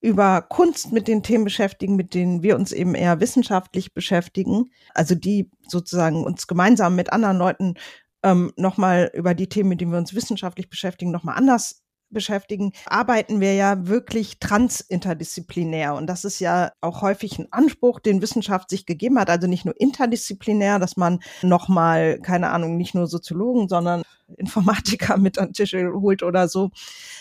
über 0.00 0.42
Kunst 0.42 0.92
mit 0.92 1.08
den 1.08 1.22
Themen 1.22 1.44
beschäftigen, 1.44 1.96
mit 1.96 2.14
denen 2.14 2.42
wir 2.42 2.54
uns 2.56 2.72
eben 2.72 2.94
eher 2.94 3.20
wissenschaftlich 3.20 3.94
beschäftigen, 3.94 4.70
also 4.94 5.14
die 5.14 5.50
sozusagen 5.66 6.24
uns 6.24 6.46
gemeinsam 6.46 6.94
mit 6.94 7.12
anderen 7.12 7.36
Leuten 7.36 7.74
ähm, 8.22 8.52
nochmal 8.56 9.10
über 9.14 9.34
die 9.34 9.48
Themen, 9.48 9.70
mit 9.70 9.80
denen 9.80 9.92
wir 9.92 9.98
uns 9.98 10.14
wissenschaftlich 10.14 10.68
beschäftigen, 10.68 11.10
nochmal 11.10 11.36
anders 11.36 11.82
beschäftigen, 12.10 12.72
arbeiten 12.86 13.40
wir 13.40 13.54
ja 13.54 13.86
wirklich 13.86 14.38
transinterdisziplinär. 14.38 15.94
Und 15.94 16.06
das 16.06 16.24
ist 16.24 16.40
ja 16.40 16.72
auch 16.80 17.02
häufig 17.02 17.38
ein 17.38 17.52
Anspruch, 17.52 18.00
den 18.00 18.22
Wissenschaft 18.22 18.70
sich 18.70 18.86
gegeben 18.86 19.18
hat. 19.18 19.30
Also 19.30 19.46
nicht 19.46 19.64
nur 19.64 19.78
interdisziplinär, 19.78 20.78
dass 20.78 20.96
man 20.96 21.20
nochmal, 21.42 22.18
keine 22.20 22.50
Ahnung, 22.50 22.76
nicht 22.76 22.94
nur 22.94 23.06
Soziologen, 23.06 23.68
sondern 23.68 24.02
Informatiker 24.36 25.16
mit 25.16 25.38
an 25.38 25.48
den 25.48 25.54
Tisch 25.54 25.72
holt 25.74 26.22
oder 26.22 26.48
so, 26.48 26.70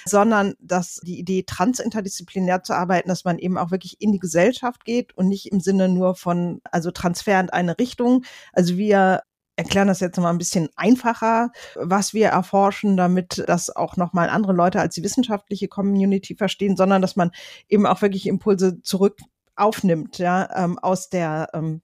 sondern 0.05 0.55
dass 0.59 0.99
die 1.03 1.19
Idee, 1.19 1.43
transinterdisziplinär 1.43 2.63
zu 2.63 2.73
arbeiten, 2.73 3.09
dass 3.09 3.23
man 3.23 3.39
eben 3.39 3.57
auch 3.57 3.71
wirklich 3.71 4.01
in 4.01 4.11
die 4.11 4.19
Gesellschaft 4.19 4.83
geht 4.83 5.17
und 5.17 5.27
nicht 5.27 5.51
im 5.51 5.59
Sinne 5.59 5.87
nur 5.89 6.15
von, 6.15 6.61
also 6.71 6.91
Transfer 6.91 7.39
in 7.39 7.49
eine 7.49 7.79
Richtung. 7.79 8.25
Also 8.53 8.77
wir 8.77 9.21
erklären 9.57 9.87
das 9.87 9.99
jetzt 9.99 10.17
mal 10.17 10.29
ein 10.29 10.37
bisschen 10.37 10.69
einfacher, 10.75 11.51
was 11.75 12.13
wir 12.13 12.27
erforschen, 12.27 12.95
damit 12.95 13.43
das 13.47 13.75
auch 13.75 13.97
nochmal 13.97 14.29
andere 14.29 14.53
Leute 14.53 14.79
als 14.79 14.95
die 14.95 15.03
wissenschaftliche 15.03 15.67
Community 15.67 16.35
verstehen, 16.35 16.77
sondern 16.77 17.01
dass 17.01 17.15
man 17.15 17.31
eben 17.67 17.85
auch 17.85 18.01
wirklich 18.01 18.27
Impulse 18.27 18.81
zurück 18.81 19.19
aufnimmt, 19.55 20.19
ja, 20.19 20.47
ähm, 20.55 20.77
aus 20.79 21.09
der 21.09 21.49
ähm, 21.53 21.81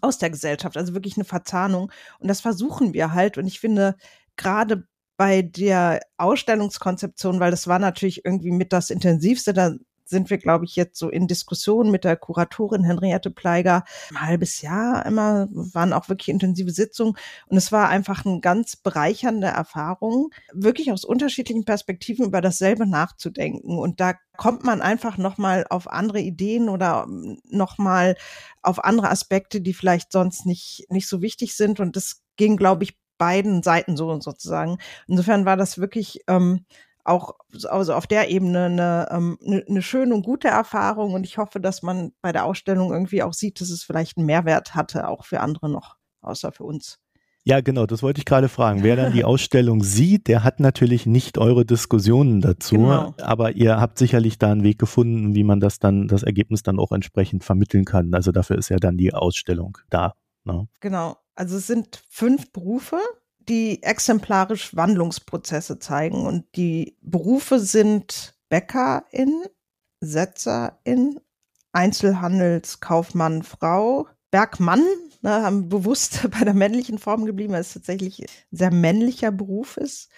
aus 0.00 0.18
der 0.18 0.30
Gesellschaft, 0.30 0.76
also 0.76 0.94
wirklich 0.94 1.16
eine 1.16 1.24
Verzahnung. 1.24 1.90
Und 2.20 2.28
das 2.28 2.40
versuchen 2.40 2.94
wir 2.94 3.12
halt. 3.12 3.38
Und 3.38 3.48
ich 3.48 3.58
finde, 3.58 3.96
gerade 4.36 4.84
bei 5.16 5.42
der 5.42 6.00
Ausstellungskonzeption, 6.16 7.40
weil 7.40 7.50
das 7.50 7.66
war 7.66 7.80
natürlich 7.80 8.24
irgendwie 8.24 8.52
mit 8.52 8.72
das 8.72 8.90
Intensivste, 8.90 9.52
da 9.52 9.72
sind 10.10 10.28
wir, 10.28 10.38
glaube 10.38 10.64
ich, 10.64 10.76
jetzt 10.76 10.98
so 10.98 11.08
in 11.08 11.26
Diskussion 11.26 11.90
mit 11.90 12.04
der 12.04 12.16
Kuratorin 12.16 12.84
Henriette 12.84 13.30
Pleiger. 13.30 13.84
Ein 14.10 14.20
halbes 14.20 14.60
Jahr 14.60 15.06
immer, 15.06 15.48
waren 15.50 15.92
auch 15.92 16.08
wirklich 16.08 16.28
intensive 16.28 16.70
Sitzungen. 16.70 17.14
Und 17.46 17.56
es 17.56 17.72
war 17.72 17.88
einfach 17.88 18.26
eine 18.26 18.40
ganz 18.40 18.76
bereichernde 18.76 19.46
Erfahrung, 19.46 20.30
wirklich 20.52 20.92
aus 20.92 21.04
unterschiedlichen 21.04 21.64
Perspektiven 21.64 22.26
über 22.26 22.40
dasselbe 22.40 22.86
nachzudenken. 22.86 23.78
Und 23.78 24.00
da 24.00 24.14
kommt 24.36 24.64
man 24.64 24.80
einfach 24.80 25.18
nochmal 25.18 25.66
auf 25.70 25.88
andere 25.88 26.20
Ideen 26.20 26.68
oder 26.68 27.06
nochmal 27.48 28.16
auf 28.62 28.84
andere 28.84 29.10
Aspekte, 29.10 29.60
die 29.60 29.74
vielleicht 29.74 30.12
sonst 30.12 30.46
nicht, 30.46 30.86
nicht 30.90 31.08
so 31.08 31.22
wichtig 31.22 31.54
sind. 31.54 31.80
Und 31.80 31.96
das 31.96 32.22
ging, 32.36 32.56
glaube 32.56 32.84
ich, 32.84 32.98
beiden 33.18 33.62
Seiten 33.62 33.96
so 33.96 34.10
und 34.10 34.22
sozusagen. 34.22 34.78
Insofern 35.06 35.44
war 35.44 35.56
das 35.56 35.78
wirklich 35.78 36.22
ähm, 36.26 36.64
auch 37.10 37.34
also 37.68 37.94
auf 37.94 38.06
der 38.06 38.30
Ebene 38.30 38.64
eine, 38.66 39.08
ähm, 39.10 39.38
eine, 39.44 39.64
eine 39.68 39.82
schöne 39.82 40.14
und 40.14 40.22
gute 40.22 40.48
Erfahrung 40.48 41.14
und 41.14 41.24
ich 41.24 41.38
hoffe, 41.38 41.60
dass 41.60 41.82
man 41.82 42.12
bei 42.22 42.32
der 42.32 42.44
Ausstellung 42.44 42.92
irgendwie 42.92 43.22
auch 43.22 43.34
sieht, 43.34 43.60
dass 43.60 43.70
es 43.70 43.82
vielleicht 43.82 44.16
einen 44.16 44.26
Mehrwert 44.26 44.74
hatte, 44.74 45.08
auch 45.08 45.24
für 45.24 45.40
andere 45.40 45.68
noch, 45.68 45.96
außer 46.22 46.52
für 46.52 46.64
uns. 46.64 46.98
Ja, 47.42 47.62
genau, 47.62 47.86
das 47.86 48.02
wollte 48.02 48.18
ich 48.18 48.26
gerade 48.26 48.50
fragen. 48.50 48.82
Wer 48.82 48.96
dann 48.96 49.12
die 49.12 49.24
Ausstellung 49.24 49.82
sieht, 49.82 50.28
der 50.28 50.44
hat 50.44 50.60
natürlich 50.60 51.06
nicht 51.06 51.38
eure 51.38 51.64
Diskussionen 51.64 52.40
dazu, 52.40 52.76
genau. 52.76 53.14
aber 53.18 53.52
ihr 53.52 53.80
habt 53.80 53.98
sicherlich 53.98 54.38
da 54.38 54.52
einen 54.52 54.62
Weg 54.62 54.78
gefunden, 54.78 55.34
wie 55.34 55.44
man 55.44 55.58
das 55.58 55.78
dann, 55.78 56.06
das 56.06 56.22
Ergebnis 56.22 56.62
dann 56.62 56.78
auch 56.78 56.92
entsprechend 56.92 57.44
vermitteln 57.44 57.84
kann. 57.84 58.12
Also 58.14 58.30
dafür 58.30 58.58
ist 58.58 58.68
ja 58.68 58.76
dann 58.76 58.98
die 58.98 59.14
Ausstellung 59.14 59.78
da. 59.88 60.14
Ne? 60.44 60.68
Genau. 60.80 61.16
Also 61.34 61.56
es 61.56 61.66
sind 61.66 62.02
fünf 62.10 62.52
Berufe, 62.52 62.98
die 63.50 63.82
exemplarisch 63.82 64.74
Wandlungsprozesse 64.76 65.80
zeigen. 65.80 66.24
Und 66.24 66.44
die 66.56 66.96
Berufe 67.02 67.58
sind 67.58 68.34
Bäckerin, 68.48 69.42
Setzerin, 70.00 71.20
Einzelhandelskaufmann, 71.72 73.42
Frau, 73.42 74.06
Bergmann, 74.30 74.84
ne, 75.22 75.42
haben 75.42 75.68
bewusst 75.68 76.28
bei 76.38 76.44
der 76.44 76.54
männlichen 76.54 76.98
Form 76.98 77.26
geblieben, 77.26 77.52
weil 77.52 77.60
es 77.60 77.74
tatsächlich 77.74 78.20
ein 78.20 78.26
sehr 78.52 78.72
männlicher 78.72 79.32
Beruf 79.32 79.76
ist. 79.76 80.10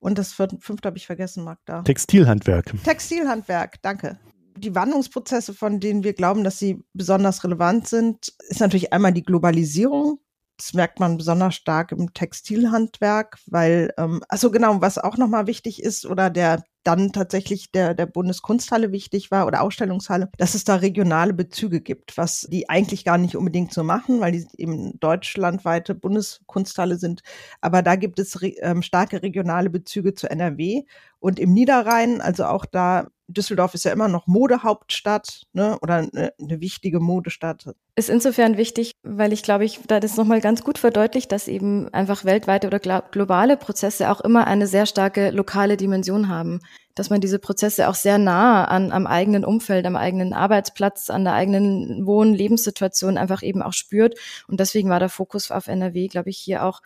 Und 0.00 0.16
das 0.16 0.32
fünfte 0.32 0.86
habe 0.86 0.96
ich 0.96 1.06
vergessen, 1.06 1.44
Magda. 1.44 1.82
Textilhandwerk. 1.82 2.72
Textilhandwerk, 2.84 3.82
danke. 3.82 4.18
Die 4.56 4.74
Wandlungsprozesse, 4.74 5.54
von 5.54 5.80
denen 5.80 6.04
wir 6.04 6.14
glauben, 6.14 6.44
dass 6.44 6.58
sie 6.58 6.82
besonders 6.94 7.44
relevant 7.44 7.88
sind, 7.88 8.32
ist 8.48 8.60
natürlich 8.60 8.92
einmal 8.92 9.12
die 9.12 9.24
Globalisierung. 9.24 10.20
Das 10.58 10.74
merkt 10.74 10.98
man 10.98 11.16
besonders 11.16 11.54
stark 11.54 11.92
im 11.92 12.12
Textilhandwerk, 12.12 13.38
weil, 13.46 13.94
ähm, 13.96 14.22
also 14.28 14.50
genau, 14.50 14.80
was 14.80 14.98
auch 14.98 15.16
nochmal 15.16 15.46
wichtig 15.46 15.82
ist 15.82 16.04
oder 16.04 16.30
der 16.30 16.64
dann 16.82 17.12
tatsächlich 17.12 17.70
der, 17.70 17.94
der 17.94 18.06
Bundeskunsthalle 18.06 18.92
wichtig 18.92 19.30
war 19.30 19.46
oder 19.46 19.60
Ausstellungshalle, 19.62 20.30
dass 20.38 20.54
es 20.54 20.64
da 20.64 20.76
regionale 20.76 21.34
Bezüge 21.34 21.80
gibt, 21.80 22.16
was 22.16 22.48
die 22.50 22.68
eigentlich 22.70 23.04
gar 23.04 23.18
nicht 23.18 23.36
unbedingt 23.36 23.72
so 23.72 23.84
machen, 23.84 24.20
weil 24.20 24.32
die 24.32 24.46
eben 24.56 24.98
deutschlandweite 24.98 25.94
Bundeskunsthalle 25.94 26.96
sind. 26.96 27.20
Aber 27.60 27.82
da 27.82 27.96
gibt 27.96 28.18
es 28.18 28.40
re, 28.42 28.54
ähm, 28.60 28.82
starke 28.82 29.22
regionale 29.22 29.70
Bezüge 29.70 30.14
zu 30.14 30.30
NRW 30.30 30.84
und 31.20 31.38
im 31.38 31.52
Niederrhein, 31.52 32.20
also 32.20 32.46
auch 32.46 32.64
da 32.64 33.08
Düsseldorf 33.28 33.74
ist 33.74 33.84
ja 33.84 33.92
immer 33.92 34.08
noch 34.08 34.26
Modehauptstadt 34.26 35.42
ne, 35.52 35.78
oder 35.82 35.96
eine, 35.96 36.32
eine 36.40 36.60
wichtige 36.60 36.98
Modestadt. 36.98 37.66
Ist 37.94 38.08
insofern 38.08 38.56
wichtig, 38.56 38.92
weil 39.02 39.34
ich 39.34 39.42
glaube, 39.42 39.66
ich 39.66 39.80
da 39.86 40.00
das 40.00 40.16
nochmal 40.16 40.40
ganz 40.40 40.64
gut 40.64 40.78
verdeutlicht, 40.78 41.30
dass 41.30 41.46
eben 41.46 41.92
einfach 41.92 42.24
weltweite 42.24 42.66
oder 42.66 42.78
globale 42.78 43.58
Prozesse 43.58 44.10
auch 44.10 44.22
immer 44.22 44.46
eine 44.46 44.66
sehr 44.66 44.86
starke 44.86 45.30
lokale 45.30 45.76
Dimension 45.76 46.28
haben. 46.28 46.60
Dass 46.94 47.10
man 47.10 47.20
diese 47.20 47.38
Prozesse 47.38 47.88
auch 47.88 47.94
sehr 47.94 48.18
nah 48.18 48.64
an, 48.64 48.92
am 48.92 49.06
eigenen 49.06 49.44
Umfeld, 49.44 49.86
am 49.86 49.94
eigenen 49.94 50.32
Arbeitsplatz, 50.32 51.10
an 51.10 51.24
der 51.24 51.34
eigenen 51.34 52.06
Wohn-, 52.06 52.34
Lebenssituation 52.34 53.18
einfach 53.18 53.42
eben 53.42 53.62
auch 53.62 53.74
spürt. 53.74 54.18
Und 54.48 54.58
deswegen 54.58 54.88
war 54.88 54.98
der 54.98 55.10
Fokus 55.10 55.50
auf 55.50 55.68
NRW, 55.68 56.08
glaube 56.08 56.30
ich, 56.30 56.38
hier 56.38 56.64
auch 56.64 56.80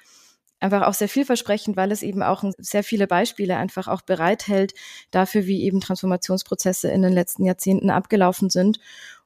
einfach 0.62 0.82
auch 0.82 0.94
sehr 0.94 1.08
vielversprechend, 1.08 1.76
weil 1.76 1.92
es 1.92 2.02
eben 2.02 2.22
auch 2.22 2.44
sehr 2.58 2.84
viele 2.84 3.06
Beispiele 3.06 3.56
einfach 3.56 3.88
auch 3.88 4.02
bereithält 4.02 4.74
dafür, 5.10 5.46
wie 5.46 5.62
eben 5.62 5.80
Transformationsprozesse 5.80 6.88
in 6.90 7.02
den 7.02 7.12
letzten 7.12 7.44
Jahrzehnten 7.44 7.90
abgelaufen 7.90 8.50
sind. 8.50 8.78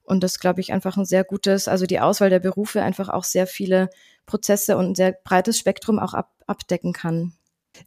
Und 0.02 0.22
das, 0.22 0.38
glaube 0.40 0.60
ich, 0.60 0.72
einfach 0.72 0.96
ein 0.96 1.04
sehr 1.04 1.24
gutes, 1.24 1.68
also 1.68 1.86
die 1.86 2.00
Auswahl 2.00 2.30
der 2.30 2.40
Berufe 2.40 2.82
einfach 2.82 3.08
auch 3.08 3.24
sehr 3.24 3.46
viele 3.46 3.90
Prozesse 4.24 4.76
und 4.76 4.86
ein 4.86 4.94
sehr 4.94 5.12
breites 5.12 5.58
Spektrum 5.58 5.98
auch 5.98 6.14
ab, 6.14 6.30
abdecken 6.46 6.92
kann. 6.92 7.35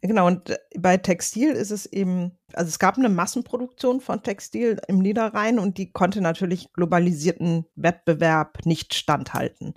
Genau, 0.00 0.26
und 0.26 0.50
äh, 0.50 0.58
bei 0.78 0.96
Textil 0.96 1.50
ist 1.50 1.70
es 1.70 1.86
eben, 1.86 2.38
also 2.52 2.68
es 2.68 2.78
gab 2.78 2.98
eine 2.98 3.08
Massenproduktion 3.08 4.00
von 4.00 4.22
Textil 4.22 4.80
im 4.88 4.98
Niederrhein 4.98 5.58
und 5.58 5.78
die 5.78 5.92
konnte 5.92 6.20
natürlich 6.20 6.72
globalisierten 6.72 7.66
Wettbewerb 7.74 8.64
nicht 8.64 8.94
standhalten. 8.94 9.74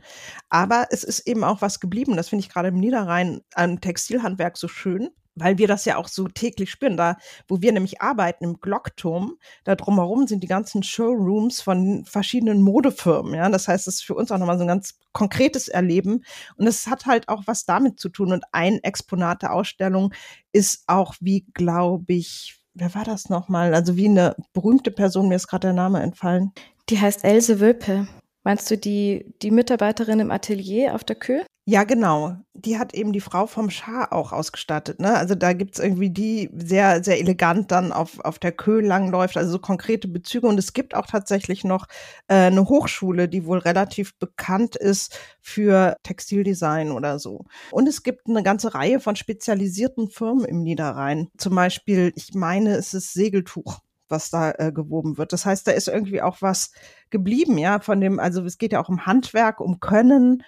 Aber 0.49 0.87
es 0.91 1.03
ist 1.03 1.27
eben 1.27 1.43
auch 1.43 1.61
was 1.61 1.79
geblieben, 1.79 2.15
das 2.15 2.29
finde 2.29 2.45
ich 2.45 2.49
gerade 2.49 2.69
im 2.69 2.79
Niederrhein 2.79 3.41
am 3.53 3.81
Textilhandwerk 3.81 4.57
so 4.57 4.67
schön 4.67 5.09
weil 5.35 5.57
wir 5.57 5.67
das 5.67 5.85
ja 5.85 5.97
auch 5.97 6.07
so 6.07 6.27
täglich 6.27 6.69
spüren. 6.71 6.97
Da, 6.97 7.17
wo 7.47 7.61
wir 7.61 7.71
nämlich 7.71 8.01
arbeiten, 8.01 8.43
im 8.43 8.59
Glockturm, 8.59 9.37
da 9.63 9.75
drumherum 9.75 10.27
sind 10.27 10.43
die 10.43 10.47
ganzen 10.47 10.83
Showrooms 10.83 11.61
von 11.61 12.05
verschiedenen 12.05 12.61
Modefirmen. 12.61 13.33
Ja, 13.33 13.49
das 13.49 13.67
heißt, 13.67 13.87
es 13.87 13.95
ist 13.95 14.05
für 14.05 14.15
uns 14.15 14.31
auch 14.31 14.37
nochmal 14.37 14.57
so 14.57 14.63
ein 14.63 14.67
ganz 14.67 14.99
konkretes 15.11 15.67
Erleben. 15.67 16.23
Und 16.57 16.67
es 16.67 16.87
hat 16.87 17.05
halt 17.05 17.29
auch 17.29 17.43
was 17.45 17.65
damit 17.65 17.99
zu 17.99 18.09
tun. 18.09 18.33
Und 18.33 18.43
ein 18.51 18.83
Exponat 18.83 19.41
der 19.41 19.53
Ausstellung 19.53 20.13
ist 20.51 20.83
auch, 20.87 21.15
wie 21.19 21.45
glaube 21.53 22.13
ich, 22.13 22.59
wer 22.73 22.93
war 22.95 23.03
das 23.03 23.29
nochmal? 23.29 23.73
Also 23.73 23.95
wie 23.95 24.07
eine 24.07 24.35
berühmte 24.53 24.91
Person, 24.91 25.27
mir 25.27 25.35
ist 25.35 25.47
gerade 25.47 25.67
der 25.67 25.73
Name 25.73 26.01
entfallen. 26.01 26.51
Die 26.89 26.99
heißt 26.99 27.23
Else 27.23 27.59
Wölpe. 27.59 28.07
Meinst 28.43 28.69
du 28.69 28.77
die, 28.77 29.33
die 29.41 29.51
Mitarbeiterin 29.51 30.19
im 30.19 30.31
Atelier 30.31 30.95
auf 30.95 31.03
der 31.03 31.15
Kö? 31.15 31.41
Ja, 31.65 31.85
genau. 31.85 32.35
Die 32.53 32.77
hat 32.77 32.93
eben 32.93 33.13
die 33.13 33.21
Frau 33.21 33.47
vom 33.47 33.69
Schah 33.69 34.11
auch 34.11 34.33
ausgestattet. 34.33 34.99
Ne? 34.99 35.15
Also 35.15 35.33
da 35.33 35.53
gibt's 35.53 35.79
irgendwie 35.79 36.09
die 36.09 36.49
sehr, 36.53 37.01
sehr 37.01 37.21
elegant 37.21 37.71
dann 37.71 37.93
auf, 37.93 38.19
auf 38.19 38.37
der 38.37 38.51
Kö 38.51 38.81
langläuft, 38.81 39.37
also 39.37 39.53
so 39.53 39.59
konkrete 39.59 40.09
Bezüge. 40.09 40.47
Und 40.47 40.59
es 40.59 40.73
gibt 40.73 40.93
auch 40.93 41.05
tatsächlich 41.05 41.63
noch 41.63 41.87
äh, 42.27 42.47
eine 42.47 42.67
Hochschule, 42.67 43.29
die 43.29 43.45
wohl 43.45 43.59
relativ 43.59 44.13
bekannt 44.19 44.75
ist 44.75 45.17
für 45.39 45.95
Textildesign 46.03 46.91
oder 46.91 47.17
so. 47.17 47.45
Und 47.71 47.87
es 47.87 48.03
gibt 48.03 48.27
eine 48.27 48.43
ganze 48.43 48.73
Reihe 48.73 48.99
von 48.99 49.15
spezialisierten 49.15 50.09
Firmen 50.09 50.43
im 50.43 50.63
Niederrhein. 50.63 51.29
Zum 51.37 51.55
Beispiel, 51.55 52.11
ich 52.15 52.33
meine, 52.33 52.75
es 52.75 52.93
ist 52.93 53.13
Segeltuch 53.13 53.79
was 54.09 54.29
da 54.29 54.51
äh, 54.51 54.71
gewoben 54.71 55.17
wird. 55.17 55.33
Das 55.33 55.45
heißt, 55.45 55.65
da 55.65 55.71
ist 55.71 55.87
irgendwie 55.87 56.21
auch 56.21 56.41
was 56.41 56.71
geblieben, 57.09 57.57
ja, 57.57 57.79
von 57.79 57.99
dem, 57.99 58.19
also 58.19 58.43
es 58.43 58.59
geht 58.59 58.73
ja 58.73 58.83
auch 58.83 58.89
um 58.89 59.07
Handwerk, 59.07 59.59
um 59.59 59.79
Können 59.79 60.43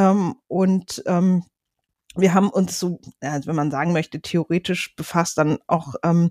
ähm, 0.00 0.36
und 0.48 1.02
ähm, 1.06 1.44
wir 2.16 2.32
haben 2.32 2.48
uns 2.48 2.80
so, 2.80 3.00
also 3.20 3.48
wenn 3.48 3.56
man 3.56 3.70
sagen 3.70 3.92
möchte, 3.92 4.20
theoretisch 4.22 4.96
befasst, 4.96 5.36
dann 5.36 5.58
auch 5.66 5.94
ähm, 6.02 6.30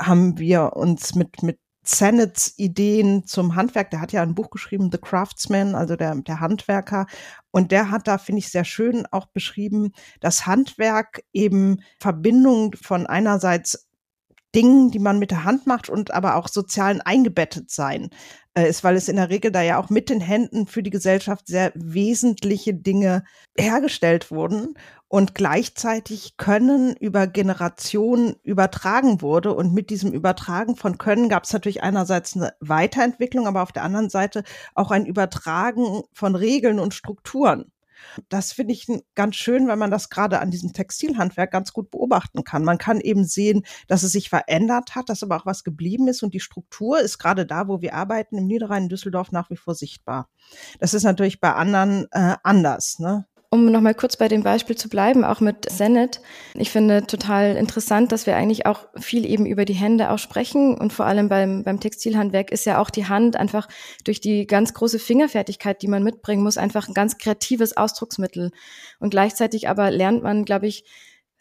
haben 0.00 0.38
wir 0.38 0.72
uns 0.74 1.14
mit, 1.14 1.42
mit 1.42 1.58
Zenets 1.84 2.54
Ideen 2.56 3.26
zum 3.26 3.54
Handwerk, 3.54 3.90
der 3.90 4.00
hat 4.00 4.12
ja 4.12 4.22
ein 4.22 4.34
Buch 4.34 4.50
geschrieben, 4.50 4.88
The 4.90 4.98
Craftsman, 4.98 5.74
also 5.74 5.96
der, 5.96 6.14
der 6.14 6.40
Handwerker. 6.40 7.06
Und 7.50 7.70
der 7.70 7.90
hat 7.90 8.08
da, 8.08 8.18
finde 8.18 8.38
ich, 8.38 8.50
sehr 8.50 8.64
schön 8.64 9.04
auch 9.10 9.26
beschrieben, 9.26 9.92
dass 10.20 10.46
Handwerk 10.46 11.22
eben 11.32 11.82
Verbindung 12.00 12.74
von 12.80 13.06
einerseits 13.06 13.88
Dingen, 14.54 14.90
die 14.90 15.00
man 15.00 15.18
mit 15.18 15.30
der 15.30 15.44
Hand 15.44 15.66
macht 15.66 15.90
und 15.90 16.12
aber 16.12 16.36
auch 16.36 16.48
sozialen 16.48 17.00
eingebettet 17.00 17.70
sein 17.70 18.10
ist, 18.54 18.84
weil 18.84 18.96
es 18.96 19.08
in 19.08 19.16
der 19.16 19.30
Regel 19.30 19.50
da 19.50 19.62
ja 19.62 19.78
auch 19.78 19.88
mit 19.88 20.10
den 20.10 20.20
Händen 20.20 20.66
für 20.66 20.82
die 20.82 20.90
Gesellschaft 20.90 21.46
sehr 21.46 21.72
wesentliche 21.74 22.74
Dinge 22.74 23.24
hergestellt 23.56 24.30
wurden 24.30 24.74
und 25.08 25.34
gleichzeitig 25.34 26.36
Können 26.36 26.94
über 26.96 27.26
Generationen 27.26 28.36
übertragen 28.42 29.22
wurde. 29.22 29.54
Und 29.54 29.72
mit 29.72 29.90
diesem 29.90 30.12
Übertragen 30.12 30.76
von 30.76 30.98
Können 30.98 31.28
gab 31.28 31.44
es 31.44 31.52
natürlich 31.52 31.82
einerseits 31.82 32.36
eine 32.36 32.54
Weiterentwicklung, 32.60 33.46
aber 33.46 33.62
auf 33.62 33.72
der 33.72 33.84
anderen 33.84 34.10
Seite 34.10 34.42
auch 34.74 34.90
ein 34.90 35.06
Übertragen 35.06 36.02
von 36.12 36.34
Regeln 36.34 36.78
und 36.78 36.94
Strukturen. 36.94 37.72
Das 38.28 38.52
finde 38.52 38.72
ich 38.72 38.86
ganz 39.14 39.36
schön, 39.36 39.68
weil 39.68 39.76
man 39.76 39.90
das 39.90 40.08
gerade 40.08 40.40
an 40.40 40.50
diesem 40.50 40.72
Textilhandwerk 40.72 41.50
ganz 41.50 41.72
gut 41.72 41.90
beobachten 41.90 42.44
kann. 42.44 42.64
Man 42.64 42.78
kann 42.78 43.00
eben 43.00 43.24
sehen, 43.24 43.62
dass 43.88 44.02
es 44.02 44.12
sich 44.12 44.28
verändert 44.28 44.94
hat, 44.94 45.08
dass 45.08 45.22
aber 45.22 45.36
auch 45.36 45.46
was 45.46 45.64
geblieben 45.64 46.08
ist 46.08 46.22
und 46.22 46.34
die 46.34 46.40
Struktur 46.40 47.00
ist 47.00 47.18
gerade 47.18 47.46
da, 47.46 47.68
wo 47.68 47.80
wir 47.80 47.94
arbeiten, 47.94 48.38
im 48.38 48.46
Niederrhein 48.46 48.84
in 48.84 48.88
Düsseldorf 48.88 49.32
nach 49.32 49.50
wie 49.50 49.56
vor 49.56 49.74
sichtbar. 49.74 50.28
Das 50.80 50.94
ist 50.94 51.04
natürlich 51.04 51.40
bei 51.40 51.52
anderen 51.52 52.06
äh, 52.12 52.36
anders. 52.42 52.98
Ne? 52.98 53.26
Um 53.52 53.66
nochmal 53.66 53.94
kurz 53.94 54.16
bei 54.16 54.28
dem 54.28 54.42
Beispiel 54.42 54.76
zu 54.76 54.88
bleiben, 54.88 55.24
auch 55.24 55.40
mit 55.40 55.70
Senet. 55.70 56.22
Ich 56.54 56.70
finde 56.70 57.06
total 57.06 57.54
interessant, 57.56 58.10
dass 58.10 58.24
wir 58.26 58.34
eigentlich 58.34 58.64
auch 58.64 58.86
viel 58.98 59.26
eben 59.26 59.44
über 59.44 59.66
die 59.66 59.74
Hände 59.74 60.10
auch 60.10 60.18
sprechen. 60.18 60.74
Und 60.74 60.94
vor 60.94 61.04
allem 61.04 61.28
beim, 61.28 61.62
beim 61.62 61.78
Textilhandwerk 61.78 62.50
ist 62.50 62.64
ja 62.64 62.78
auch 62.78 62.88
die 62.88 63.08
Hand 63.08 63.36
einfach 63.36 63.68
durch 64.04 64.22
die 64.22 64.46
ganz 64.46 64.72
große 64.72 64.98
Fingerfertigkeit, 64.98 65.82
die 65.82 65.88
man 65.88 66.02
mitbringen 66.02 66.42
muss, 66.42 66.56
einfach 66.56 66.88
ein 66.88 66.94
ganz 66.94 67.18
kreatives 67.18 67.76
Ausdrucksmittel. 67.76 68.52
Und 69.00 69.10
gleichzeitig 69.10 69.68
aber 69.68 69.90
lernt 69.90 70.22
man, 70.22 70.46
glaube 70.46 70.66
ich, 70.66 70.84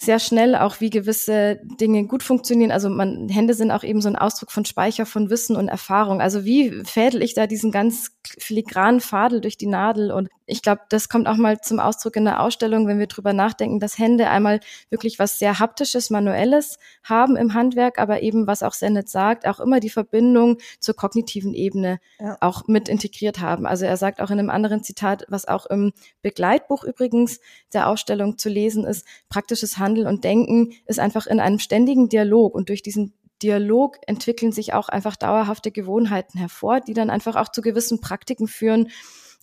sehr 0.01 0.17
schnell 0.17 0.55
auch, 0.55 0.81
wie 0.81 0.89
gewisse 0.89 1.61
Dinge 1.79 2.07
gut 2.07 2.23
funktionieren. 2.23 2.71
Also 2.71 2.89
man, 2.89 3.29
Hände 3.29 3.53
sind 3.53 3.69
auch 3.69 3.83
eben 3.83 4.01
so 4.01 4.09
ein 4.09 4.15
Ausdruck 4.15 4.51
von 4.51 4.65
Speicher 4.65 5.05
von 5.05 5.29
Wissen 5.29 5.55
und 5.55 5.67
Erfahrung. 5.67 6.21
Also 6.21 6.43
wie 6.43 6.71
fädel 6.83 7.21
ich 7.21 7.35
da 7.35 7.45
diesen 7.45 7.71
ganz 7.71 8.09
filigranen 8.39 8.99
Fadel 8.99 9.41
durch 9.41 9.57
die 9.57 9.67
Nadel? 9.67 10.11
Und 10.11 10.27
ich 10.51 10.61
glaube, 10.61 10.81
das 10.89 11.07
kommt 11.07 11.27
auch 11.27 11.37
mal 11.37 11.61
zum 11.61 11.79
Ausdruck 11.79 12.17
in 12.17 12.25
der 12.25 12.41
Ausstellung, 12.41 12.85
wenn 12.85 12.99
wir 12.99 13.07
drüber 13.07 13.31
nachdenken, 13.31 13.79
dass 13.79 13.97
Hände 13.97 14.29
einmal 14.29 14.59
wirklich 14.89 15.17
was 15.17 15.39
sehr 15.39 15.59
haptisches, 15.59 16.09
manuelles 16.09 16.77
haben 17.03 17.37
im 17.37 17.53
Handwerk, 17.53 17.97
aber 17.97 18.21
eben, 18.21 18.47
was 18.47 18.61
auch 18.61 18.73
Sendet 18.73 19.07
sagt, 19.07 19.47
auch 19.47 19.61
immer 19.61 19.79
die 19.79 19.89
Verbindung 19.89 20.57
zur 20.81 20.95
kognitiven 20.95 21.53
Ebene 21.53 21.99
ja. 22.19 22.37
auch 22.41 22.67
mit 22.67 22.89
integriert 22.89 23.39
haben. 23.39 23.65
Also 23.65 23.85
er 23.85 23.95
sagt 23.95 24.19
auch 24.19 24.29
in 24.29 24.39
einem 24.39 24.49
anderen 24.49 24.83
Zitat, 24.83 25.25
was 25.29 25.47
auch 25.47 25.67
im 25.67 25.93
Begleitbuch 26.21 26.83
übrigens 26.83 27.39
der 27.71 27.87
Ausstellung 27.87 28.37
zu 28.37 28.49
lesen 28.49 28.83
ist, 28.83 29.07
praktisches 29.29 29.77
Handeln 29.77 30.05
und 30.05 30.25
Denken 30.25 30.73
ist 30.85 30.99
einfach 30.99 31.27
in 31.27 31.39
einem 31.39 31.59
ständigen 31.59 32.09
Dialog 32.09 32.53
und 32.55 32.67
durch 32.67 32.83
diesen 32.83 33.13
Dialog 33.41 33.97
entwickeln 34.05 34.51
sich 34.51 34.73
auch 34.73 34.89
einfach 34.89 35.15
dauerhafte 35.15 35.71
Gewohnheiten 35.71 36.37
hervor, 36.37 36.81
die 36.81 36.93
dann 36.93 37.09
einfach 37.09 37.37
auch 37.37 37.49
zu 37.49 37.61
gewissen 37.61 38.01
Praktiken 38.01 38.47
führen 38.47 38.89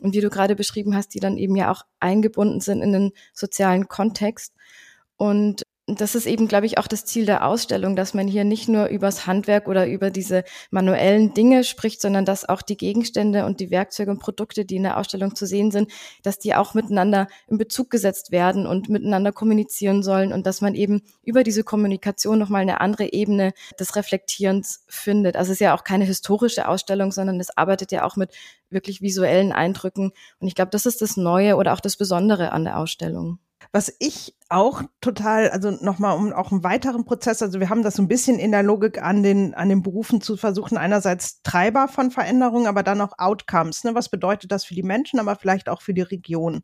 und 0.00 0.14
wie 0.14 0.20
du 0.20 0.30
gerade 0.30 0.56
beschrieben 0.56 0.94
hast, 0.94 1.14
die 1.14 1.20
dann 1.20 1.36
eben 1.36 1.56
ja 1.56 1.70
auch 1.70 1.82
eingebunden 2.00 2.60
sind 2.60 2.82
in 2.82 2.92
den 2.92 3.12
sozialen 3.32 3.88
Kontext. 3.88 4.54
Und 5.16 5.66
das 5.88 6.14
ist 6.14 6.26
eben, 6.26 6.48
glaube 6.48 6.66
ich, 6.66 6.76
auch 6.76 6.86
das 6.86 7.04
Ziel 7.04 7.24
der 7.24 7.46
Ausstellung, 7.46 7.96
dass 7.96 8.12
man 8.12 8.28
hier 8.28 8.44
nicht 8.44 8.68
nur 8.68 8.88
übers 8.88 9.26
Handwerk 9.26 9.66
oder 9.68 9.86
über 9.86 10.10
diese 10.10 10.44
manuellen 10.70 11.32
Dinge 11.32 11.64
spricht, 11.64 12.00
sondern 12.00 12.24
dass 12.24 12.48
auch 12.48 12.60
die 12.60 12.76
Gegenstände 12.76 13.46
und 13.46 13.60
die 13.60 13.70
Werkzeuge 13.70 14.10
und 14.10 14.18
Produkte, 14.18 14.64
die 14.64 14.76
in 14.76 14.82
der 14.82 14.98
Ausstellung 14.98 15.34
zu 15.34 15.46
sehen 15.46 15.70
sind, 15.70 15.90
dass 16.22 16.38
die 16.38 16.54
auch 16.54 16.74
miteinander 16.74 17.26
in 17.48 17.56
Bezug 17.56 17.90
gesetzt 17.90 18.32
werden 18.32 18.66
und 18.66 18.88
miteinander 18.88 19.32
kommunizieren 19.32 20.02
sollen 20.02 20.32
und 20.32 20.46
dass 20.46 20.60
man 20.60 20.74
eben 20.74 21.02
über 21.22 21.42
diese 21.42 21.64
Kommunikation 21.64 22.38
nochmal 22.38 22.62
eine 22.62 22.80
andere 22.80 23.12
Ebene 23.12 23.52
des 23.80 23.96
Reflektierens 23.96 24.84
findet. 24.88 25.36
Also 25.36 25.52
es 25.52 25.56
ist 25.56 25.64
ja 25.64 25.74
auch 25.74 25.84
keine 25.84 26.04
historische 26.04 26.68
Ausstellung, 26.68 27.12
sondern 27.12 27.40
es 27.40 27.56
arbeitet 27.56 27.92
ja 27.92 28.04
auch 28.04 28.16
mit 28.16 28.34
wirklich 28.68 29.00
visuellen 29.00 29.52
Eindrücken. 29.52 30.12
Und 30.38 30.48
ich 30.48 30.54
glaube, 30.54 30.70
das 30.70 30.86
ist 30.86 31.00
das 31.00 31.16
Neue 31.16 31.56
oder 31.56 31.72
auch 31.72 31.80
das 31.80 31.96
Besondere 31.96 32.52
an 32.52 32.64
der 32.64 32.78
Ausstellung. 32.78 33.38
Was 33.72 33.92
ich 33.98 34.34
auch 34.50 34.82
total, 35.02 35.50
also 35.50 35.70
nochmal 35.70 36.16
um 36.16 36.32
auch 36.32 36.50
einen 36.50 36.64
weiteren 36.64 37.04
Prozess, 37.04 37.42
also 37.42 37.60
wir 37.60 37.68
haben 37.68 37.82
das 37.82 37.94
so 37.94 38.02
ein 38.02 38.08
bisschen 38.08 38.38
in 38.38 38.50
der 38.50 38.62
Logik 38.62 39.02
an 39.02 39.22
den, 39.22 39.54
an 39.54 39.68
den 39.68 39.82
Berufen 39.82 40.20
zu 40.22 40.36
versuchen, 40.36 40.78
einerseits 40.78 41.42
Treiber 41.42 41.86
von 41.88 42.10
Veränderungen, 42.10 42.66
aber 42.66 42.82
dann 42.82 43.00
auch 43.02 43.18
Outcomes. 43.18 43.84
Ne? 43.84 43.94
Was 43.94 44.08
bedeutet 44.08 44.50
das 44.50 44.64
für 44.64 44.74
die 44.74 44.82
Menschen, 44.82 45.20
aber 45.20 45.36
vielleicht 45.36 45.68
auch 45.68 45.82
für 45.82 45.92
die 45.92 46.02
Region? 46.02 46.62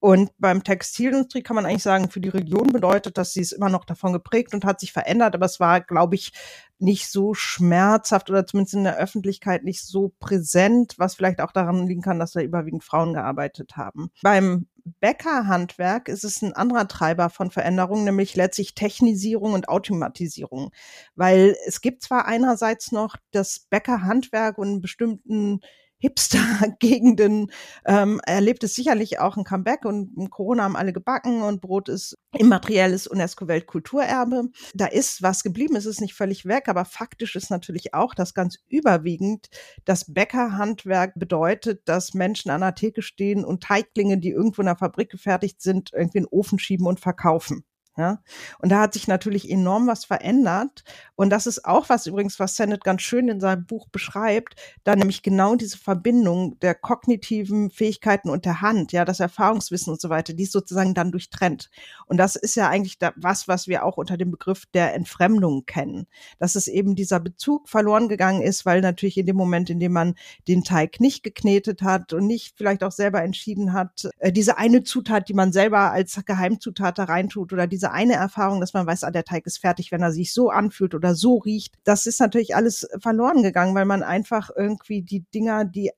Und 0.00 0.30
beim 0.38 0.64
Textilindustrie 0.64 1.42
kann 1.42 1.56
man 1.56 1.66
eigentlich 1.66 1.82
sagen, 1.82 2.10
für 2.10 2.20
die 2.20 2.30
Region 2.30 2.68
bedeutet 2.68 3.18
dass 3.18 3.32
sie 3.34 3.42
ist 3.42 3.52
immer 3.52 3.68
noch 3.68 3.84
davon 3.84 4.14
geprägt 4.14 4.54
und 4.54 4.64
hat 4.64 4.80
sich 4.80 4.92
verändert, 4.92 5.34
aber 5.34 5.44
es 5.46 5.60
war, 5.60 5.82
glaube 5.82 6.14
ich, 6.14 6.32
nicht 6.78 7.10
so 7.10 7.34
schmerzhaft 7.34 8.30
oder 8.30 8.46
zumindest 8.46 8.74
in 8.74 8.84
der 8.84 8.96
Öffentlichkeit 8.96 9.62
nicht 9.62 9.84
so 9.84 10.14
präsent, 10.18 10.94
was 10.96 11.14
vielleicht 11.14 11.42
auch 11.42 11.52
daran 11.52 11.86
liegen 11.86 12.00
kann, 12.00 12.18
dass 12.18 12.32
da 12.32 12.40
überwiegend 12.40 12.82
Frauen 12.82 13.12
gearbeitet 13.12 13.76
haben. 13.76 14.10
Beim 14.22 14.66
Bäckerhandwerk 15.00 16.08
ist 16.08 16.24
es 16.24 16.40
ein 16.40 16.54
anderer 16.54 16.88
Treiber 16.88 17.19
von 17.28 17.50
Veränderungen, 17.50 18.04
nämlich 18.04 18.36
letztlich 18.36 18.74
Technisierung 18.74 19.52
und 19.52 19.68
Automatisierung. 19.68 20.70
Weil 21.14 21.56
es 21.66 21.80
gibt 21.80 22.02
zwar 22.02 22.26
einerseits 22.26 22.92
noch 22.92 23.16
das 23.32 23.66
Bäckerhandwerk 23.68 24.56
und 24.56 24.68
einen 24.68 24.80
bestimmten 24.80 25.60
Hipster-Gegenden 26.00 27.50
ähm, 27.84 28.20
erlebt 28.26 28.64
es 28.64 28.74
sicherlich 28.74 29.18
auch 29.18 29.36
ein 29.36 29.44
Comeback 29.44 29.84
und 29.84 30.30
Corona 30.30 30.64
haben 30.64 30.76
alle 30.76 30.92
gebacken 30.92 31.42
und 31.42 31.60
Brot 31.60 31.88
ist 31.88 32.18
immaterielles 32.36 33.06
UNESCO-Weltkulturerbe. 33.06 34.50
Da 34.74 34.86
ist 34.86 35.22
was 35.22 35.42
geblieben, 35.42 35.76
es 35.76 35.86
ist 35.86 36.00
nicht 36.00 36.14
völlig 36.14 36.46
weg, 36.46 36.68
aber 36.68 36.84
faktisch 36.84 37.36
ist 37.36 37.50
natürlich 37.50 37.94
auch, 37.94 38.14
dass 38.14 38.34
ganz 38.34 38.58
überwiegend 38.68 39.48
das 39.84 40.12
Bäckerhandwerk 40.12 41.12
bedeutet, 41.16 41.82
dass 41.86 42.14
Menschen 42.14 42.50
an 42.50 42.62
der 42.62 42.74
Theke 42.74 43.02
stehen 43.02 43.44
und 43.44 43.62
Teiglinge, 43.62 44.18
die 44.18 44.30
irgendwo 44.30 44.62
in 44.62 44.66
der 44.66 44.76
Fabrik 44.76 45.10
gefertigt 45.10 45.60
sind, 45.60 45.90
irgendwie 45.92 46.18
in 46.18 46.24
den 46.24 46.30
Ofen 46.30 46.58
schieben 46.58 46.86
und 46.86 47.00
verkaufen. 47.00 47.64
Ja, 48.00 48.18
und 48.60 48.70
da 48.70 48.80
hat 48.80 48.94
sich 48.94 49.08
natürlich 49.08 49.50
enorm 49.50 49.86
was 49.86 50.06
verändert. 50.06 50.84
Und 51.16 51.28
das 51.28 51.46
ist 51.46 51.66
auch 51.66 51.90
was 51.90 52.06
übrigens, 52.06 52.40
was 52.40 52.56
Sennett 52.56 52.82
ganz 52.82 53.02
schön 53.02 53.28
in 53.28 53.40
seinem 53.40 53.66
Buch 53.66 53.88
beschreibt, 53.90 54.54
da 54.84 54.96
nämlich 54.96 55.22
genau 55.22 55.54
diese 55.54 55.76
Verbindung 55.76 56.58
der 56.60 56.74
kognitiven 56.74 57.70
Fähigkeiten 57.70 58.30
und 58.30 58.46
der 58.46 58.62
Hand, 58.62 58.92
ja, 58.92 59.04
das 59.04 59.20
Erfahrungswissen 59.20 59.92
und 59.92 60.00
so 60.00 60.08
weiter, 60.08 60.32
die 60.32 60.44
ist 60.44 60.52
sozusagen 60.52 60.94
dann 60.94 61.12
durchtrennt. 61.12 61.68
Und 62.06 62.16
das 62.16 62.36
ist 62.36 62.54
ja 62.54 62.70
eigentlich 62.70 62.98
da 62.98 63.12
was, 63.16 63.48
was 63.48 63.68
wir 63.68 63.84
auch 63.84 63.98
unter 63.98 64.16
dem 64.16 64.30
Begriff 64.30 64.64
der 64.72 64.94
Entfremdung 64.94 65.66
kennen. 65.66 66.06
Dass 66.38 66.54
es 66.54 66.68
eben 66.68 66.94
dieser 66.94 67.20
Bezug 67.20 67.68
verloren 67.68 68.08
gegangen 68.08 68.40
ist, 68.40 68.64
weil 68.64 68.80
natürlich 68.80 69.18
in 69.18 69.26
dem 69.26 69.36
Moment, 69.36 69.68
in 69.68 69.78
dem 69.78 69.92
man 69.92 70.14
den 70.48 70.64
Teig 70.64 71.00
nicht 71.00 71.22
geknetet 71.22 71.82
hat 71.82 72.14
und 72.14 72.26
nicht 72.26 72.56
vielleicht 72.56 72.82
auch 72.82 72.92
selber 72.92 73.22
entschieden 73.22 73.74
hat, 73.74 74.08
äh, 74.20 74.32
diese 74.32 74.56
eine 74.56 74.84
Zutat, 74.84 75.28
die 75.28 75.34
man 75.34 75.52
selber 75.52 75.92
als 75.92 76.18
Geheimzutat 76.24 76.96
da 76.96 77.04
reintut 77.04 77.52
oder 77.52 77.66
diese 77.66 77.89
eine 77.90 78.14
Erfahrung, 78.14 78.60
dass 78.60 78.74
man 78.74 78.86
weiß, 78.86 79.04
ah, 79.04 79.10
der 79.10 79.24
Teig 79.24 79.46
ist 79.46 79.58
fertig, 79.58 79.92
wenn 79.92 80.02
er 80.02 80.12
sich 80.12 80.32
so 80.32 80.50
anfühlt 80.50 80.94
oder 80.94 81.14
so 81.14 81.38
riecht. 81.38 81.74
Das 81.84 82.06
ist 82.06 82.20
natürlich 82.20 82.54
alles 82.56 82.88
verloren 83.00 83.42
gegangen, 83.42 83.74
weil 83.74 83.84
man 83.84 84.02
einfach 84.02 84.50
irgendwie 84.56 85.02
die 85.02 85.24
Dinger, 85.32 85.64
die 85.64 85.90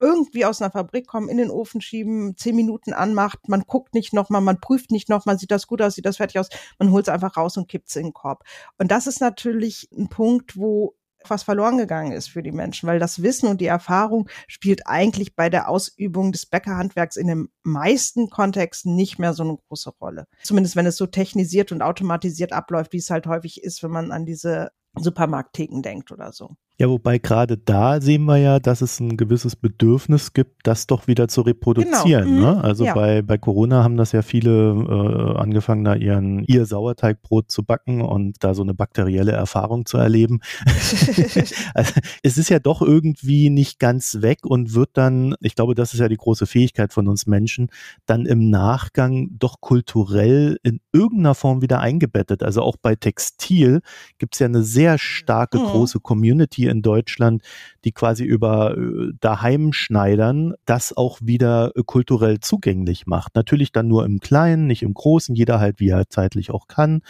irgendwie 0.00 0.44
aus 0.44 0.60
einer 0.60 0.70
Fabrik 0.70 1.06
kommen, 1.06 1.28
in 1.28 1.36
den 1.36 1.50
Ofen 1.50 1.80
schieben, 1.80 2.36
zehn 2.36 2.56
Minuten 2.56 2.92
anmacht, 2.92 3.48
man 3.48 3.62
guckt 3.62 3.94
nicht 3.94 4.12
nochmal, 4.12 4.40
man 4.40 4.60
prüft 4.60 4.90
nicht 4.90 5.08
nochmal, 5.08 5.38
sieht 5.38 5.50
das 5.50 5.66
gut 5.66 5.82
aus, 5.82 5.94
sieht 5.94 6.06
das 6.06 6.16
fertig 6.16 6.38
aus, 6.38 6.48
man 6.78 6.90
holt 6.90 7.06
es 7.06 7.14
einfach 7.14 7.36
raus 7.36 7.56
und 7.56 7.68
kippt 7.68 7.88
es 7.88 7.96
in 7.96 8.04
den 8.04 8.12
Korb. 8.12 8.44
Und 8.78 8.90
das 8.90 9.06
ist 9.06 9.20
natürlich 9.20 9.88
ein 9.96 10.08
Punkt, 10.08 10.56
wo 10.56 10.94
was 11.26 11.42
verloren 11.42 11.78
gegangen 11.78 12.12
ist 12.12 12.28
für 12.28 12.42
die 12.42 12.52
Menschen, 12.52 12.86
weil 12.86 12.98
das 12.98 13.22
Wissen 13.22 13.48
und 13.48 13.60
die 13.60 13.66
Erfahrung 13.66 14.28
spielt 14.46 14.86
eigentlich 14.86 15.34
bei 15.34 15.50
der 15.50 15.68
Ausübung 15.68 16.32
des 16.32 16.46
Bäckerhandwerks 16.46 17.16
in 17.16 17.26
den 17.26 17.48
meisten 17.62 18.30
Kontexten 18.30 18.94
nicht 18.94 19.18
mehr 19.18 19.34
so 19.34 19.42
eine 19.42 19.56
große 19.68 19.90
Rolle. 20.00 20.26
Zumindest 20.42 20.76
wenn 20.76 20.86
es 20.86 20.96
so 20.96 21.06
technisiert 21.06 21.72
und 21.72 21.82
automatisiert 21.82 22.52
abläuft, 22.52 22.92
wie 22.92 22.98
es 22.98 23.10
halt 23.10 23.26
häufig 23.26 23.62
ist, 23.62 23.82
wenn 23.82 23.90
man 23.90 24.12
an 24.12 24.26
diese 24.26 24.70
Supermarkttheken 24.94 25.82
denkt 25.82 26.12
oder 26.12 26.32
so. 26.32 26.56
Ja, 26.80 26.88
wobei 26.88 27.18
gerade 27.18 27.58
da 27.58 28.00
sehen 28.00 28.24
wir 28.26 28.36
ja, 28.36 28.60
dass 28.60 28.82
es 28.82 29.00
ein 29.00 29.16
gewisses 29.16 29.56
Bedürfnis 29.56 30.32
gibt, 30.32 30.60
das 30.62 30.86
doch 30.86 31.08
wieder 31.08 31.26
zu 31.26 31.40
reproduzieren. 31.40 32.36
Genau. 32.36 32.52
Ne? 32.52 32.58
Mhm. 32.58 32.64
Also 32.64 32.84
ja. 32.84 32.94
bei, 32.94 33.20
bei 33.22 33.36
Corona 33.36 33.82
haben 33.82 33.96
das 33.96 34.12
ja 34.12 34.22
viele 34.22 34.70
äh, 34.70 35.38
angefangen, 35.38 35.82
da 35.82 35.96
ihren, 35.96 36.44
ihr 36.44 36.66
Sauerteigbrot 36.66 37.50
zu 37.50 37.64
backen 37.64 38.00
und 38.00 38.44
da 38.44 38.54
so 38.54 38.62
eine 38.62 38.74
bakterielle 38.74 39.32
Erfahrung 39.32 39.86
zu 39.86 39.98
erleben. 39.98 40.38
also, 41.74 41.94
es 42.22 42.38
ist 42.38 42.48
ja 42.48 42.60
doch 42.60 42.80
irgendwie 42.80 43.50
nicht 43.50 43.80
ganz 43.80 44.18
weg 44.20 44.46
und 44.46 44.72
wird 44.72 44.90
dann, 44.92 45.34
ich 45.40 45.56
glaube, 45.56 45.74
das 45.74 45.94
ist 45.94 46.00
ja 46.00 46.08
die 46.08 46.16
große 46.16 46.46
Fähigkeit 46.46 46.92
von 46.92 47.08
uns 47.08 47.26
Menschen, 47.26 47.70
dann 48.06 48.24
im 48.24 48.50
Nachgang 48.50 49.30
doch 49.36 49.60
kulturell 49.60 50.60
in 50.62 50.78
irgendeiner 50.92 51.34
Form 51.34 51.60
wieder 51.60 51.80
eingebettet. 51.80 52.44
Also 52.44 52.62
auch 52.62 52.76
bei 52.80 52.94
Textil 52.94 53.80
gibt 54.18 54.36
es 54.36 54.38
ja 54.38 54.46
eine 54.46 54.62
sehr 54.62 54.96
starke, 54.98 55.58
mhm. 55.58 55.64
große 55.64 55.98
Community 55.98 56.67
hier 56.68 56.72
in 56.72 56.82
Deutschland, 56.82 57.42
die 57.84 57.92
quasi 57.92 58.24
über 58.24 58.76
äh, 58.76 59.12
daheim 59.20 59.72
schneidern, 59.72 60.54
das 60.66 60.96
auch 60.96 61.18
wieder 61.22 61.72
äh, 61.74 61.82
kulturell 61.84 62.40
zugänglich 62.40 63.06
macht. 63.06 63.34
Natürlich 63.34 63.72
dann 63.72 63.88
nur 63.88 64.04
im 64.04 64.20
Kleinen, 64.20 64.66
nicht 64.66 64.82
im 64.82 64.94
Großen, 64.94 65.34
jeder 65.34 65.58
halt 65.58 65.80
wie 65.80 65.88
er 65.88 66.08
zeitlich 66.08 66.50
auch 66.50 66.68
kann. 66.68 67.00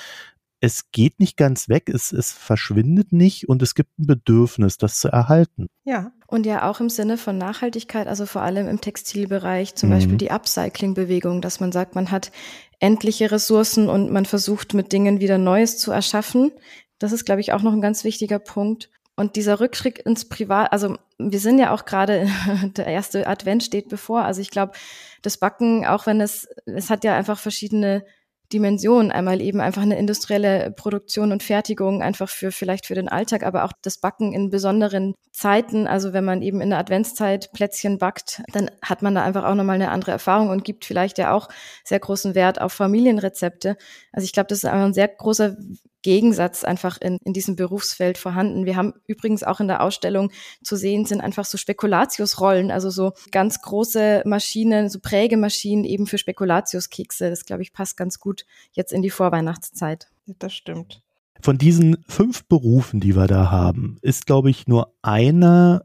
Es 0.61 0.91
geht 0.91 1.21
nicht 1.21 1.37
ganz 1.37 1.69
weg, 1.69 1.89
es, 1.89 2.13
es 2.13 2.33
verschwindet 2.33 3.13
nicht 3.13 3.49
und 3.49 3.63
es 3.63 3.77
gibt 3.77 3.97
ein 3.99 4.07
Bedürfnis, 4.07 4.77
das 4.77 4.99
zu 4.99 5.09
erhalten. 5.09 5.69
Ja, 5.85 6.11
und 6.27 6.47
ja 6.47 6.69
auch 6.69 6.81
im 6.81 6.91
Sinne 6.91 7.17
von 7.17 7.39
Nachhaltigkeit, 7.39 8.09
also 8.09 8.27
vor 8.27 8.43
allem 8.43 8.67
im 8.67 8.81
Textilbereich, 8.81 9.77
zum 9.77 9.89
mhm. 9.89 9.95
Beispiel 9.95 10.17
die 10.17 10.33
Upcycling-Bewegung, 10.33 11.43
dass 11.43 11.61
man 11.61 11.71
sagt, 11.71 11.95
man 11.95 12.11
hat 12.11 12.33
endliche 12.81 13.31
Ressourcen 13.31 13.89
und 13.89 14.11
man 14.11 14.25
versucht 14.25 14.75
mit 14.75 14.93
Dingen 14.93 15.21
wieder 15.21 15.39
Neues 15.39 15.79
zu 15.79 15.93
erschaffen. 15.93 16.51
Das 16.99 17.13
ist, 17.13 17.25
glaube 17.25 17.41
ich, 17.41 17.53
auch 17.53 17.63
noch 17.63 17.73
ein 17.73 17.81
ganz 17.81 18.03
wichtiger 18.03 18.41
Punkt. 18.41 18.91
Und 19.19 19.35
dieser 19.35 19.59
Rückschritt 19.59 19.99
ins 19.99 20.29
Privat, 20.29 20.73
also 20.73 20.97
wir 21.19 21.41
sind 21.41 21.59
ja 21.59 21.75
auch 21.75 21.87
gerade, 21.87 22.29
der 22.77 22.87
erste 22.87 23.27
Advent 23.27 23.65
steht 23.65 23.89
bevor. 23.89 24.23
Also 24.23 24.41
ich 24.41 24.49
glaube, 24.49 24.75
das 25.23 25.39
Backen, 25.39 25.85
auch 25.85 26.07
wenn 26.07 26.21
es, 26.21 26.47
es 26.67 26.89
hat 26.89 27.03
ja 27.03 27.17
einfach 27.17 27.37
verschiedene 27.37 28.05
Dimensionen. 28.53 29.11
Einmal 29.11 29.41
eben 29.41 29.61
einfach 29.61 29.83
eine 29.83 29.99
industrielle 29.99 30.71
Produktion 30.71 31.33
und 31.33 31.43
Fertigung, 31.43 32.01
einfach 32.01 32.29
für 32.29 32.53
vielleicht 32.53 32.87
für 32.87 32.95
den 32.95 33.09
Alltag, 33.09 33.43
aber 33.43 33.65
auch 33.65 33.73
das 33.83 33.99
Backen 33.99 34.33
in 34.33 34.51
besonderen 34.51 35.15
Zeiten. 35.33 35.89
Also 35.89 36.13
wenn 36.13 36.25
man 36.25 36.41
eben 36.41 36.61
in 36.61 36.71
der 36.71 36.79
Adventszeit 36.79 37.51
Plätzchen 37.53 37.99
backt, 37.99 38.43
dann 38.53 38.71
hat 38.83 39.03
man 39.03 39.17
da 39.17 39.25
einfach 39.25 39.43
auch 39.43 39.57
nochmal 39.57 39.75
eine 39.75 39.91
andere 39.91 40.13
Erfahrung 40.13 40.51
und 40.51 40.65
gibt 40.65 40.85
vielleicht 40.85 41.19
ja 41.19 41.33
auch 41.33 41.49
sehr 41.83 41.99
großen 41.99 42.37
Wert 42.37 42.61
auf 42.61 42.73
Familienrezepte. 42.73 43.77
Also 44.13 44.25
ich 44.25 44.33
glaube, 44.33 44.47
das 44.47 44.59
ist 44.59 44.65
ein 44.67 44.95
sehr 44.95 45.09
großer 45.09 45.57
Gegensatz 46.03 46.65
einfach 46.65 47.01
in, 47.01 47.19
in 47.25 47.33
diesem 47.33 47.57
Berufsfeld 47.57 48.19
vorhanden. 48.19 48.67
Wir 48.67 48.77
haben 48.77 48.95
übrigens 49.07 49.43
auch 49.43 49.61
in 49.61 49.69
der 49.69 49.83
Ausstellung 49.83 50.31
zu 50.63 50.77
sehen, 50.77 51.05
sind 51.05 51.21
einfach 51.21 51.45
so 51.45 51.59
Spekulatiusrollen, 51.59 52.71
also 52.71 52.91
so 52.91 53.13
ganz 53.31 53.61
große 53.63 54.23
Maschinen, 54.25 54.89
so 54.89 55.01
Prägemaschinen 55.01 55.85
eben 55.85 56.07
für 56.07 56.19
Spekulatiuskekse. 56.19 57.31
Das, 57.31 57.45
glaube 57.45 57.63
ich, 57.63 57.73
passt 57.73 57.97
ganz 57.97 58.19
gut 58.19 58.47
jetzt 58.73 58.93
in 58.93 59.03
die 59.03 59.11
Vorweihnachtszeit. 59.11 60.09
Das 60.39 60.55
stimmt. 60.55 61.03
Von 61.41 61.59
diesen 61.59 62.05
fünf 62.09 62.45
Berufen, 62.47 63.01
die 63.01 63.17
wir 63.17 63.27
da 63.27 63.51
haben, 63.51 63.99
ist, 64.03 64.27
glaube 64.27 64.51
ich, 64.51 64.67
nur 64.67 64.93
einer 65.03 65.83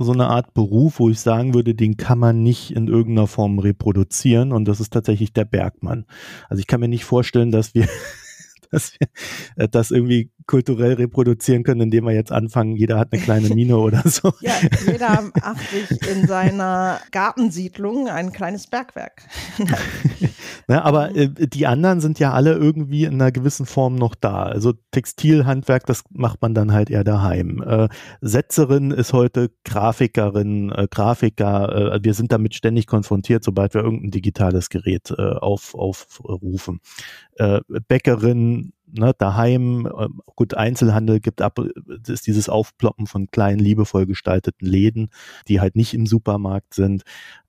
so 0.00 0.12
eine 0.12 0.28
Art 0.28 0.54
Beruf, 0.54 1.00
wo 1.00 1.10
ich 1.10 1.18
sagen 1.18 1.54
würde, 1.54 1.74
den 1.74 1.96
kann 1.96 2.20
man 2.20 2.42
nicht 2.42 2.70
in 2.70 2.86
irgendeiner 2.86 3.26
Form 3.26 3.58
reproduzieren 3.58 4.52
und 4.52 4.66
das 4.66 4.78
ist 4.78 4.92
tatsächlich 4.92 5.32
der 5.32 5.44
Bergmann. 5.44 6.06
Also 6.48 6.60
ich 6.60 6.68
kann 6.68 6.78
mir 6.78 6.88
nicht 6.88 7.04
vorstellen, 7.04 7.50
dass 7.50 7.74
wir 7.74 7.88
dass 8.70 8.92
wir 8.98 9.08
äh, 9.56 9.68
das 9.68 9.90
irgendwie 9.90 10.30
kulturell 10.48 10.94
reproduzieren 10.94 11.62
können, 11.62 11.82
indem 11.82 12.06
wir 12.06 12.14
jetzt 12.14 12.32
anfangen, 12.32 12.74
jeder 12.74 12.98
hat 12.98 13.12
eine 13.12 13.22
kleine 13.22 13.50
Mine 13.50 13.76
oder 13.78 14.02
so. 14.04 14.32
Ja, 14.40 14.54
jeder 14.84 15.30
macht 15.40 15.70
sich 15.70 16.08
in 16.08 16.26
seiner 16.26 16.98
Gartensiedlung 17.12 18.08
ein 18.08 18.32
kleines 18.32 18.66
Bergwerk. 18.66 19.22
ne, 20.68 20.84
aber 20.84 21.14
äh, 21.14 21.28
die 21.28 21.66
anderen 21.66 22.00
sind 22.00 22.18
ja 22.18 22.32
alle 22.32 22.54
irgendwie 22.54 23.04
in 23.04 23.14
einer 23.14 23.30
gewissen 23.30 23.66
Form 23.66 23.94
noch 23.94 24.14
da. 24.14 24.44
Also 24.44 24.72
Textilhandwerk, 24.90 25.84
das 25.86 26.02
macht 26.10 26.40
man 26.40 26.54
dann 26.54 26.72
halt 26.72 26.88
eher 26.90 27.04
daheim. 27.04 27.62
Äh, 27.62 27.88
Setzerin 28.22 28.90
ist 28.90 29.12
heute 29.12 29.50
Grafikerin, 29.64 30.72
äh, 30.72 30.88
Grafiker. 30.90 31.94
Äh, 31.94 32.00
wir 32.02 32.14
sind 32.14 32.32
damit 32.32 32.54
ständig 32.54 32.86
konfrontiert, 32.86 33.44
sobald 33.44 33.74
wir 33.74 33.82
irgendein 33.82 34.12
digitales 34.12 34.70
Gerät 34.70 35.10
äh, 35.10 35.22
auf, 35.22 35.74
aufrufen. 35.74 36.80
Äh, 37.36 37.60
Bäckerin, 37.86 38.72
ne, 38.92 39.14
daheim, 39.16 39.86
äh, 39.86 40.08
gut, 40.36 40.54
Einzelhandel 40.54 41.20
gibt 41.20 41.42
ab, 41.42 41.58
ist 42.06 42.26
dieses 42.26 42.48
Aufploppen 42.48 43.06
von 43.06 43.28
kleinen, 43.28 43.58
liebevoll 43.58 44.06
gestalteten 44.06 44.66
Läden, 44.66 45.10
die 45.48 45.60
halt 45.60 45.76
nicht 45.76 45.94
im 45.94 46.06
Supermarkt 46.06 46.74
sind. 46.74 47.02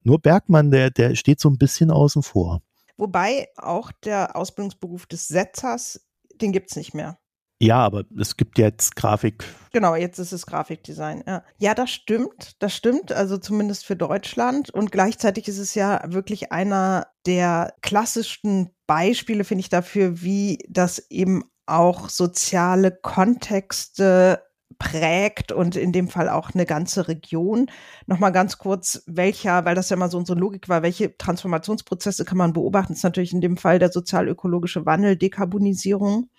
Nur 0.04 0.19
Bergmann, 0.19 0.71
der, 0.71 0.91
der 0.91 1.15
steht 1.15 1.39
so 1.39 1.49
ein 1.49 1.58
bisschen 1.58 1.91
außen 1.91 2.23
vor. 2.23 2.62
Wobei 2.97 3.47
auch 3.56 3.91
der 4.04 4.36
Ausbildungsberuf 4.36 5.06
des 5.06 5.28
Setzers, 5.28 6.06
den 6.36 6.52
gibt's 6.52 6.75
nicht 6.75 6.93
mehr. 6.93 7.17
Ja, 7.62 7.80
aber 7.80 8.06
es 8.17 8.38
gibt 8.38 8.58
jetzt 8.58 8.95
Grafik. 8.95 9.43
Genau, 9.74 9.93
jetzt 9.95 10.17
ist 10.17 10.32
es 10.32 10.45
Grafikdesign. 10.45 11.24
Ja. 11.28 11.43
ja, 11.58 11.76
das 11.76 11.91
stimmt. 11.91 12.56
Das 12.60 12.74
stimmt. 12.74 13.12
Also 13.12 13.38
zumindest 13.38 13.86
für 13.86 13.98
Deutschland. 13.98 14.69
Und 14.69 14.93
gleichzeitig 14.93 15.50
ist 15.50 15.60
es 15.60 15.76
ja 15.76 16.02
wirklich 16.08 16.54
einer 16.54 17.08
der 17.26 17.74
klassischsten 17.82 18.69
Beispiele, 18.88 19.43
finde 19.43 19.60
ich, 19.60 19.69
dafür, 19.69 20.22
wie 20.22 20.60
das 20.69 21.06
eben 21.10 21.43
auch 21.65 22.08
soziale 22.10 22.91
Kontexte 22.91 24.41
prägt 24.78 25.52
und 25.52 25.76
in 25.76 25.91
dem 25.91 26.08
Fall 26.08 26.30
auch 26.30 26.52
eine 26.54 26.65
ganze 26.65 27.10
Region. 27.10 27.69
Nochmal 28.08 28.32
ganz 28.32 28.58
kurz, 28.58 29.04
welcher, 29.06 29.65
weil 29.65 29.76
das 29.76 29.89
ja 29.89 29.98
mal 29.98 30.10
so 30.10 30.17
unsere 30.17 30.39
Logik 30.39 30.69
war, 30.69 30.82
welche 30.82 31.17
Transformationsprozesse 31.17 32.24
kann 32.24 32.38
man 32.38 32.54
beobachten? 32.54 32.93
Das 32.93 33.00
ist 33.00 33.04
natürlich 33.04 33.34
in 33.34 33.41
dem 33.41 33.58
Fall 33.58 33.80
der 33.80 33.91
sozial-ökologische 33.91 34.86
Wandel, 34.86 35.17
Dekarbonisierung. 35.17 36.30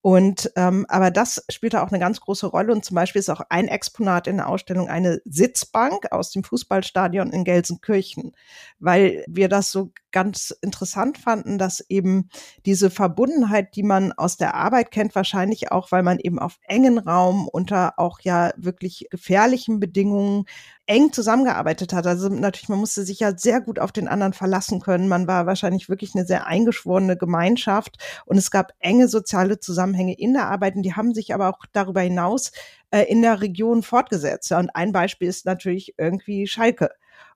Und 0.00 0.52
ähm, 0.54 0.86
aber 0.88 1.10
das 1.10 1.44
spielt 1.48 1.74
da 1.74 1.82
auch 1.82 1.90
eine 1.90 1.98
ganz 1.98 2.20
große 2.20 2.46
Rolle. 2.46 2.72
Und 2.72 2.84
zum 2.84 2.94
Beispiel 2.94 3.18
ist 3.18 3.30
auch 3.30 3.42
ein 3.48 3.66
Exponat 3.66 4.28
in 4.28 4.36
der 4.36 4.48
Ausstellung 4.48 4.88
eine 4.88 5.20
Sitzbank 5.24 6.12
aus 6.12 6.30
dem 6.30 6.44
Fußballstadion 6.44 7.32
in 7.32 7.42
Gelsenkirchen, 7.42 8.32
weil 8.78 9.24
wir 9.26 9.48
das 9.48 9.72
so 9.72 9.92
ganz 10.12 10.56
interessant 10.62 11.18
fanden, 11.18 11.58
dass 11.58 11.80
eben 11.88 12.28
diese 12.64 12.90
Verbundenheit, 12.90 13.74
die 13.74 13.82
man 13.82 14.12
aus 14.12 14.36
der 14.36 14.54
Arbeit 14.54 14.92
kennt, 14.92 15.14
wahrscheinlich 15.16 15.72
auch, 15.72 15.90
weil 15.90 16.04
man 16.04 16.20
eben 16.20 16.38
auf 16.38 16.58
engen 16.62 16.98
Raum 16.98 17.48
unter 17.48 17.98
auch 17.98 18.20
ja 18.20 18.52
wirklich 18.56 19.08
gefährlichen 19.10 19.80
Bedingungen 19.80 20.44
eng 20.88 21.12
zusammengearbeitet 21.12 21.92
hat. 21.92 22.06
Also 22.06 22.28
natürlich, 22.28 22.68
man 22.70 22.78
musste 22.78 23.04
sich 23.04 23.20
ja 23.20 23.36
sehr 23.36 23.60
gut 23.60 23.78
auf 23.78 23.92
den 23.92 24.08
anderen 24.08 24.32
verlassen 24.32 24.80
können. 24.80 25.06
Man 25.06 25.26
war 25.26 25.46
wahrscheinlich 25.46 25.88
wirklich 25.88 26.14
eine 26.14 26.26
sehr 26.26 26.46
eingeschworene 26.46 27.16
Gemeinschaft 27.16 27.98
und 28.24 28.38
es 28.38 28.50
gab 28.50 28.72
enge 28.80 29.06
soziale 29.06 29.60
Zusammenhänge 29.60 30.14
in 30.14 30.32
der 30.32 30.46
Arbeit 30.46 30.76
und 30.76 30.82
die 30.82 30.94
haben 30.94 31.14
sich 31.14 31.34
aber 31.34 31.48
auch 31.50 31.66
darüber 31.72 32.00
hinaus 32.00 32.52
äh, 32.90 33.02
in 33.02 33.20
der 33.22 33.40
Region 33.42 33.82
fortgesetzt. 33.82 34.50
Und 34.52 34.70
ein 34.74 34.92
Beispiel 34.92 35.28
ist 35.28 35.44
natürlich 35.44 35.94
irgendwie 35.98 36.46
Schalke. 36.46 36.90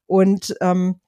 Und 0.06 0.54
ähm, 0.60 1.00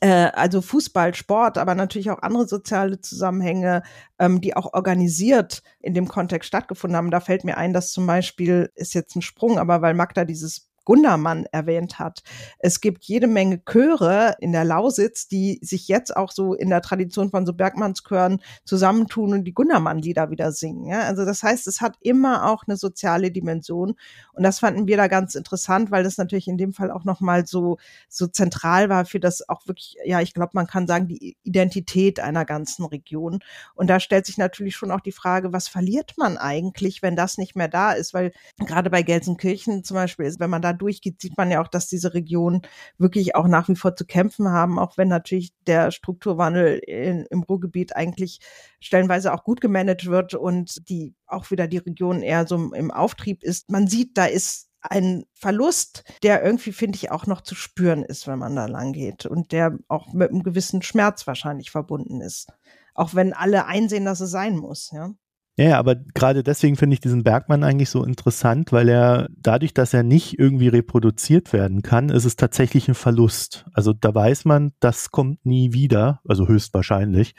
äh, 0.00 0.30
also 0.34 0.60
Fußball, 0.60 1.14
Sport, 1.14 1.58
aber 1.58 1.74
natürlich 1.74 2.10
auch 2.10 2.22
andere 2.22 2.46
soziale 2.46 3.00
Zusammenhänge, 3.00 3.82
ähm, 4.18 4.40
die 4.40 4.54
auch 4.54 4.72
organisiert 4.74 5.62
in 5.80 5.94
dem 5.94 6.08
Kontext 6.08 6.48
stattgefunden 6.48 6.96
haben. 6.96 7.10
Da 7.10 7.20
fällt 7.20 7.44
mir 7.44 7.56
ein, 7.56 7.72
dass 7.72 7.92
zum 7.92 8.06
Beispiel, 8.06 8.70
ist 8.74 8.94
jetzt 8.94 9.16
ein 9.16 9.22
Sprung, 9.22 9.58
aber 9.58 9.82
weil 9.82 9.94
Magda 9.94 10.24
dieses 10.24 10.69
Gundermann 10.84 11.46
erwähnt 11.52 11.98
hat. 11.98 12.22
Es 12.58 12.80
gibt 12.80 13.04
jede 13.04 13.26
Menge 13.26 13.62
Chöre 13.64 14.36
in 14.40 14.52
der 14.52 14.64
Lausitz, 14.64 15.28
die 15.28 15.58
sich 15.62 15.88
jetzt 15.88 16.16
auch 16.16 16.32
so 16.32 16.54
in 16.54 16.70
der 16.70 16.82
Tradition 16.82 17.30
von 17.30 17.46
so 17.46 17.52
Bergmannschören 17.52 18.40
zusammentun 18.64 19.32
und 19.32 19.44
die 19.44 19.54
Gundermann-Lieder 19.54 20.30
wieder 20.30 20.52
singen. 20.52 20.86
Ja? 20.86 21.00
Also 21.02 21.24
das 21.24 21.42
heißt, 21.42 21.66
es 21.66 21.80
hat 21.80 21.96
immer 22.00 22.50
auch 22.50 22.64
eine 22.66 22.76
soziale 22.76 23.30
Dimension. 23.30 23.94
Und 24.32 24.42
das 24.42 24.58
fanden 24.58 24.86
wir 24.86 24.96
da 24.96 25.06
ganz 25.08 25.34
interessant, 25.34 25.90
weil 25.90 26.02
das 26.02 26.18
natürlich 26.18 26.48
in 26.48 26.58
dem 26.58 26.72
Fall 26.72 26.90
auch 26.90 27.04
nochmal 27.04 27.46
so, 27.46 27.78
so 28.08 28.26
zentral 28.26 28.88
war 28.88 29.04
für 29.04 29.20
das 29.20 29.48
auch 29.48 29.66
wirklich, 29.66 29.96
ja, 30.04 30.20
ich 30.20 30.34
glaube, 30.34 30.52
man 30.54 30.66
kann 30.66 30.86
sagen, 30.86 31.08
die 31.08 31.36
Identität 31.42 32.20
einer 32.20 32.44
ganzen 32.44 32.84
Region. 32.84 33.40
Und 33.74 33.88
da 33.88 34.00
stellt 34.00 34.26
sich 34.26 34.38
natürlich 34.38 34.76
schon 34.76 34.90
auch 34.90 35.00
die 35.00 35.12
Frage, 35.12 35.52
was 35.52 35.68
verliert 35.68 36.14
man 36.16 36.38
eigentlich, 36.38 37.02
wenn 37.02 37.16
das 37.16 37.38
nicht 37.38 37.54
mehr 37.54 37.68
da 37.68 37.92
ist? 37.92 38.14
Weil 38.14 38.32
gerade 38.58 38.90
bei 38.90 39.02
Gelsenkirchen 39.02 39.84
zum 39.84 39.94
Beispiel 39.94 40.26
ist, 40.26 40.40
wenn 40.40 40.50
man 40.50 40.62
da 40.62 40.72
durchgeht, 40.80 41.20
sieht 41.20 41.36
man 41.36 41.50
ja 41.50 41.62
auch, 41.62 41.68
dass 41.68 41.88
diese 41.88 42.14
Regionen 42.14 42.62
wirklich 42.98 43.34
auch 43.34 43.46
nach 43.46 43.68
wie 43.68 43.76
vor 43.76 43.96
zu 43.96 44.04
kämpfen 44.06 44.48
haben, 44.48 44.78
auch 44.78 44.96
wenn 44.96 45.08
natürlich 45.08 45.52
der 45.66 45.90
Strukturwandel 45.90 46.78
in, 46.78 47.26
im 47.30 47.42
Ruhrgebiet 47.42 47.96
eigentlich 47.96 48.40
stellenweise 48.80 49.32
auch 49.32 49.44
gut 49.44 49.60
gemanagt 49.60 50.06
wird 50.06 50.34
und 50.34 50.88
die 50.88 51.14
auch 51.26 51.50
wieder 51.50 51.66
die 51.66 51.78
Region 51.78 52.22
eher 52.22 52.46
so 52.46 52.72
im 52.72 52.90
Auftrieb 52.90 53.42
ist. 53.42 53.70
Man 53.70 53.86
sieht, 53.86 54.16
da 54.16 54.26
ist 54.26 54.70
ein 54.82 55.24
Verlust, 55.34 56.04
der 56.22 56.42
irgendwie, 56.42 56.72
finde 56.72 56.96
ich, 56.96 57.10
auch 57.10 57.26
noch 57.26 57.42
zu 57.42 57.54
spüren 57.54 58.02
ist, 58.02 58.26
wenn 58.26 58.38
man 58.38 58.56
da 58.56 58.66
lang 58.66 58.92
geht 58.92 59.26
und 59.26 59.52
der 59.52 59.78
auch 59.88 60.12
mit 60.12 60.30
einem 60.30 60.42
gewissen 60.42 60.82
Schmerz 60.82 61.26
wahrscheinlich 61.26 61.70
verbunden 61.70 62.20
ist. 62.20 62.48
Auch 62.94 63.14
wenn 63.14 63.32
alle 63.32 63.66
einsehen, 63.66 64.04
dass 64.04 64.20
es 64.20 64.30
sein 64.30 64.56
muss, 64.56 64.90
ja. 64.92 65.12
Ja, 65.60 65.78
aber 65.78 65.94
gerade 65.94 66.42
deswegen 66.42 66.76
finde 66.76 66.94
ich 66.94 67.00
diesen 67.00 67.22
Bergmann 67.22 67.64
eigentlich 67.64 67.90
so 67.90 68.02
interessant, 68.02 68.72
weil 68.72 68.88
er 68.88 69.28
dadurch, 69.36 69.74
dass 69.74 69.92
er 69.92 70.02
nicht 70.02 70.38
irgendwie 70.38 70.68
reproduziert 70.68 71.52
werden 71.52 71.82
kann, 71.82 72.08
ist 72.08 72.24
es 72.24 72.36
tatsächlich 72.36 72.88
ein 72.88 72.94
Verlust. 72.94 73.66
Also 73.74 73.92
da 73.92 74.14
weiß 74.14 74.46
man, 74.46 74.72
das 74.80 75.10
kommt 75.10 75.44
nie 75.44 75.74
wieder, 75.74 76.20
also 76.26 76.48
höchstwahrscheinlich. 76.48 77.34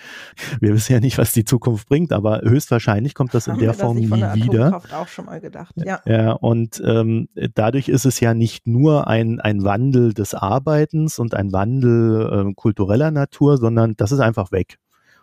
Wir 0.60 0.72
wissen 0.76 0.94
ja 0.94 1.00
nicht, 1.00 1.18
was 1.18 1.34
die 1.34 1.46
Zukunft 1.46 1.90
bringt, 1.90 2.14
aber 2.14 2.42
höchstwahrscheinlich 2.44 3.16
kommt 3.16 3.34
das 3.34 3.48
in 3.48 3.58
der 3.58 3.74
Form 3.74 3.98
nie 3.98 4.12
wieder. 4.12 4.80
auch 4.94 5.08
schon 5.08 5.26
mal 5.26 5.42
gedacht. 5.42 5.74
Ja, 5.78 6.02
ja 6.06 6.34
und 6.34 6.80
ähm, 6.86 7.28
dadurch 7.56 7.90
ist 7.90 8.06
es 8.06 8.20
ja 8.20 8.36
nicht 8.36 8.68
nur 8.68 9.08
ein, 9.08 9.40
ein 9.40 9.64
Wandel 9.64 10.14
des 10.14 10.36
Arbeitens 10.36 11.18
und 11.18 11.34
ein 11.34 11.52
Wandel 11.54 12.50
äh, 12.50 12.54
kultureller 12.54 13.10
Natur, 13.10 13.58
sondern 13.58 13.96
das 13.98 14.12
ist 14.12 14.20
einfach 14.20 14.52
weg. 14.52 14.78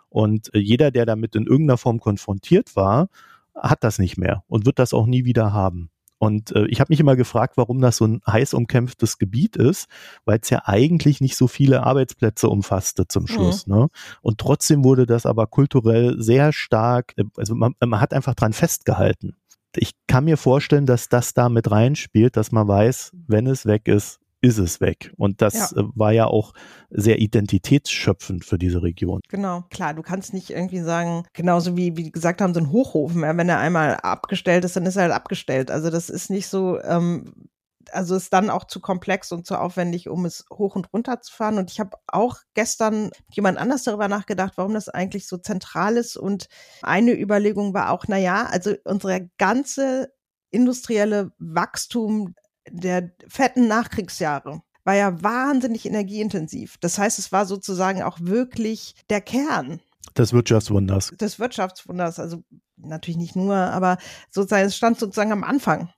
Und 0.09 0.53
äh, 0.53 0.59
jeder, 0.59 0.91
der 0.91 1.05
damit 1.05 1.35
in 1.35 1.45
irgendeiner 1.45 1.77
Form 1.77 1.99
konfrontiert 1.99 2.75
war, 2.75 3.09
hat 3.55 3.83
das 3.83 3.99
nicht 3.99 4.17
mehr 4.17 4.43
und 4.47 4.65
wird 4.65 4.79
das 4.79 4.93
auch 4.93 5.05
nie 5.05 5.25
wieder 5.25 5.53
haben. 5.53 5.89
Und 6.19 6.53
äh, 6.53 6.65
ich 6.67 6.81
habe 6.81 6.91
mich 6.91 6.99
immer 6.99 7.15
gefragt, 7.15 7.55
warum 7.55 7.79
das 7.79 7.97
so 7.97 8.05
ein 8.05 8.21
heiß 8.27 8.53
umkämpftes 8.53 9.17
Gebiet 9.17 9.55
ist, 9.55 9.87
weil 10.25 10.39
es 10.41 10.49
ja 10.49 10.63
eigentlich 10.65 11.21
nicht 11.21 11.37
so 11.37 11.47
viele 11.47 11.83
Arbeitsplätze 11.83 12.49
umfasste 12.49 13.07
zum 13.07 13.23
mhm. 13.23 13.27
Schluss. 13.27 13.67
Mhm. 13.67 13.73
Ne? 13.73 13.87
Und 14.21 14.37
trotzdem 14.37 14.83
wurde 14.83 15.05
das 15.05 15.25
aber 15.25 15.47
kulturell 15.47 16.21
sehr 16.21 16.51
stark, 16.51 17.13
äh, 17.15 17.23
also 17.37 17.55
man, 17.55 17.73
man 17.79 18.01
hat 18.01 18.13
einfach 18.13 18.35
dran 18.35 18.53
festgehalten. 18.53 19.37
Ich 19.75 19.91
kann 20.07 20.25
mir 20.25 20.35
vorstellen, 20.35 20.85
dass 20.85 21.09
das 21.09 21.33
da 21.33 21.47
mit 21.47 21.71
reinspielt, 21.71 22.35
dass 22.35 22.51
man 22.51 22.67
weiß, 22.67 23.11
wenn 23.27 23.47
es 23.47 23.65
weg 23.65 23.87
ist, 23.87 24.19
ist 24.41 24.57
es 24.57 24.79
weg. 24.79 25.13
Und 25.17 25.41
das 25.41 25.53
ja. 25.53 25.81
Äh, 25.81 25.85
war 25.95 26.11
ja 26.11 26.25
auch 26.25 26.53
sehr 26.89 27.19
identitätsschöpfend 27.19 28.45
für 28.45 28.57
diese 28.57 28.81
Region. 28.81 29.21
Genau, 29.29 29.63
klar, 29.69 29.93
du 29.93 30.01
kannst 30.01 30.33
nicht 30.33 30.49
irgendwie 30.49 30.81
sagen, 30.81 31.25
genauso 31.33 31.75
wie, 31.75 31.97
wie 31.97 32.11
gesagt 32.11 32.41
haben, 32.41 32.53
so 32.53 32.59
ein 32.59 32.71
Hochofen, 32.71 33.21
wenn 33.21 33.49
er 33.49 33.59
einmal 33.59 33.95
abgestellt 33.97 34.63
ist, 34.65 34.75
dann 34.75 34.85
ist 34.85 34.95
er 34.95 35.03
halt 35.03 35.13
abgestellt. 35.13 35.71
Also 35.71 35.89
das 35.89 36.09
ist 36.09 36.29
nicht 36.29 36.47
so, 36.47 36.79
ähm, 36.81 37.49
also 37.91 38.15
ist 38.15 38.33
dann 38.33 38.49
auch 38.49 38.65
zu 38.65 38.79
komplex 38.79 39.31
und 39.31 39.45
zu 39.45 39.59
aufwendig, 39.59 40.09
um 40.09 40.25
es 40.25 40.45
hoch 40.51 40.75
und 40.75 40.91
runter 40.93 41.21
zu 41.21 41.33
fahren. 41.33 41.57
Und 41.57 41.71
ich 41.71 41.79
habe 41.79 41.97
auch 42.07 42.37
gestern 42.53 43.11
jemand 43.31 43.57
anders 43.57 43.83
darüber 43.83 44.07
nachgedacht, 44.07 44.53
warum 44.55 44.73
das 44.73 44.89
eigentlich 44.89 45.27
so 45.27 45.37
zentral 45.37 45.97
ist. 45.97 46.15
Und 46.15 46.47
eine 46.81 47.19
Überlegung 47.19 47.73
war 47.73 47.91
auch, 47.91 48.05
na 48.07 48.17
ja, 48.17 48.45
also 48.45 48.75
unsere 48.85 49.29
ganze 49.37 50.13
industrielle 50.51 51.31
Wachstum 51.37 52.35
der 52.71 53.11
fetten 53.27 53.67
Nachkriegsjahre 53.67 54.61
war 54.83 54.95
ja 54.95 55.21
wahnsinnig 55.21 55.85
energieintensiv. 55.85 56.77
Das 56.79 56.97
heißt, 56.97 57.19
es 57.19 57.31
war 57.31 57.45
sozusagen 57.45 58.01
auch 58.01 58.17
wirklich 58.21 58.95
der 59.09 59.21
Kern 59.21 59.79
des 60.17 60.33
Wirtschaftswunders. 60.33 61.11
Des 61.19 61.39
Wirtschaftswunders, 61.39 62.19
also 62.19 62.43
natürlich 62.77 63.17
nicht 63.17 63.35
nur, 63.35 63.55
aber 63.55 63.97
sozusagen, 64.31 64.65
es 64.65 64.75
stand 64.75 64.99
sozusagen 64.99 65.31
am 65.31 65.43
Anfang. 65.43 65.89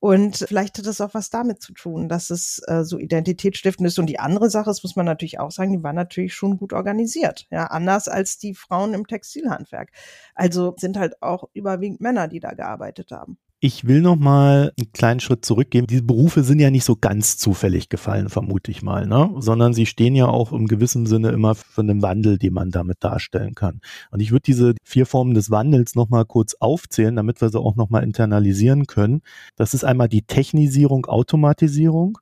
Und 0.00 0.36
vielleicht 0.36 0.76
hat 0.76 0.86
das 0.86 1.00
auch 1.00 1.14
was 1.14 1.30
damit 1.30 1.62
zu 1.62 1.72
tun, 1.72 2.10
dass 2.10 2.28
es 2.28 2.60
äh, 2.66 2.84
so 2.84 2.98
identitätsstiftend 2.98 3.86
ist. 3.86 3.98
Und 3.98 4.04
die 4.06 4.18
andere 4.18 4.50
Sache, 4.50 4.66
das 4.66 4.82
muss 4.82 4.96
man 4.96 5.06
natürlich 5.06 5.40
auch 5.40 5.50
sagen, 5.50 5.72
die 5.72 5.82
war 5.82 5.94
natürlich 5.94 6.34
schon 6.34 6.58
gut 6.58 6.74
organisiert. 6.74 7.46
Ja, 7.50 7.68
anders 7.68 8.08
als 8.08 8.36
die 8.36 8.54
Frauen 8.54 8.92
im 8.92 9.06
Textilhandwerk. 9.06 9.92
Also 10.34 10.74
sind 10.76 10.98
halt 10.98 11.22
auch 11.22 11.48
überwiegend 11.54 12.02
Männer, 12.02 12.28
die 12.28 12.40
da 12.40 12.52
gearbeitet 12.52 13.12
haben. 13.12 13.38
Ich 13.66 13.86
will 13.86 14.02
noch 14.02 14.16
mal 14.16 14.74
einen 14.76 14.92
kleinen 14.92 15.20
Schritt 15.20 15.42
zurückgehen. 15.46 15.86
Diese 15.86 16.02
Berufe 16.02 16.44
sind 16.44 16.60
ja 16.60 16.70
nicht 16.70 16.84
so 16.84 16.96
ganz 16.96 17.38
zufällig 17.38 17.88
gefallen, 17.88 18.28
vermute 18.28 18.70
ich 18.70 18.82
mal, 18.82 19.06
ne? 19.06 19.30
sondern 19.38 19.72
sie 19.72 19.86
stehen 19.86 20.14
ja 20.14 20.26
auch 20.26 20.52
im 20.52 20.66
gewissen 20.66 21.06
Sinne 21.06 21.30
immer 21.30 21.54
für 21.54 21.80
einen 21.80 22.02
Wandel, 22.02 22.36
den 22.36 22.52
man 22.52 22.70
damit 22.70 22.98
darstellen 23.00 23.54
kann. 23.54 23.80
Und 24.10 24.20
ich 24.20 24.32
würde 24.32 24.42
diese 24.42 24.74
vier 24.84 25.06
Formen 25.06 25.32
des 25.32 25.50
Wandels 25.50 25.94
noch 25.94 26.10
mal 26.10 26.26
kurz 26.26 26.56
aufzählen, 26.60 27.16
damit 27.16 27.40
wir 27.40 27.48
sie 27.48 27.58
auch 27.58 27.74
noch 27.74 27.88
mal 27.88 28.02
internalisieren 28.02 28.86
können. 28.86 29.22
Das 29.56 29.72
ist 29.72 29.82
einmal 29.82 30.10
die 30.10 30.26
Technisierung, 30.26 31.06
Automatisierung, 31.06 32.18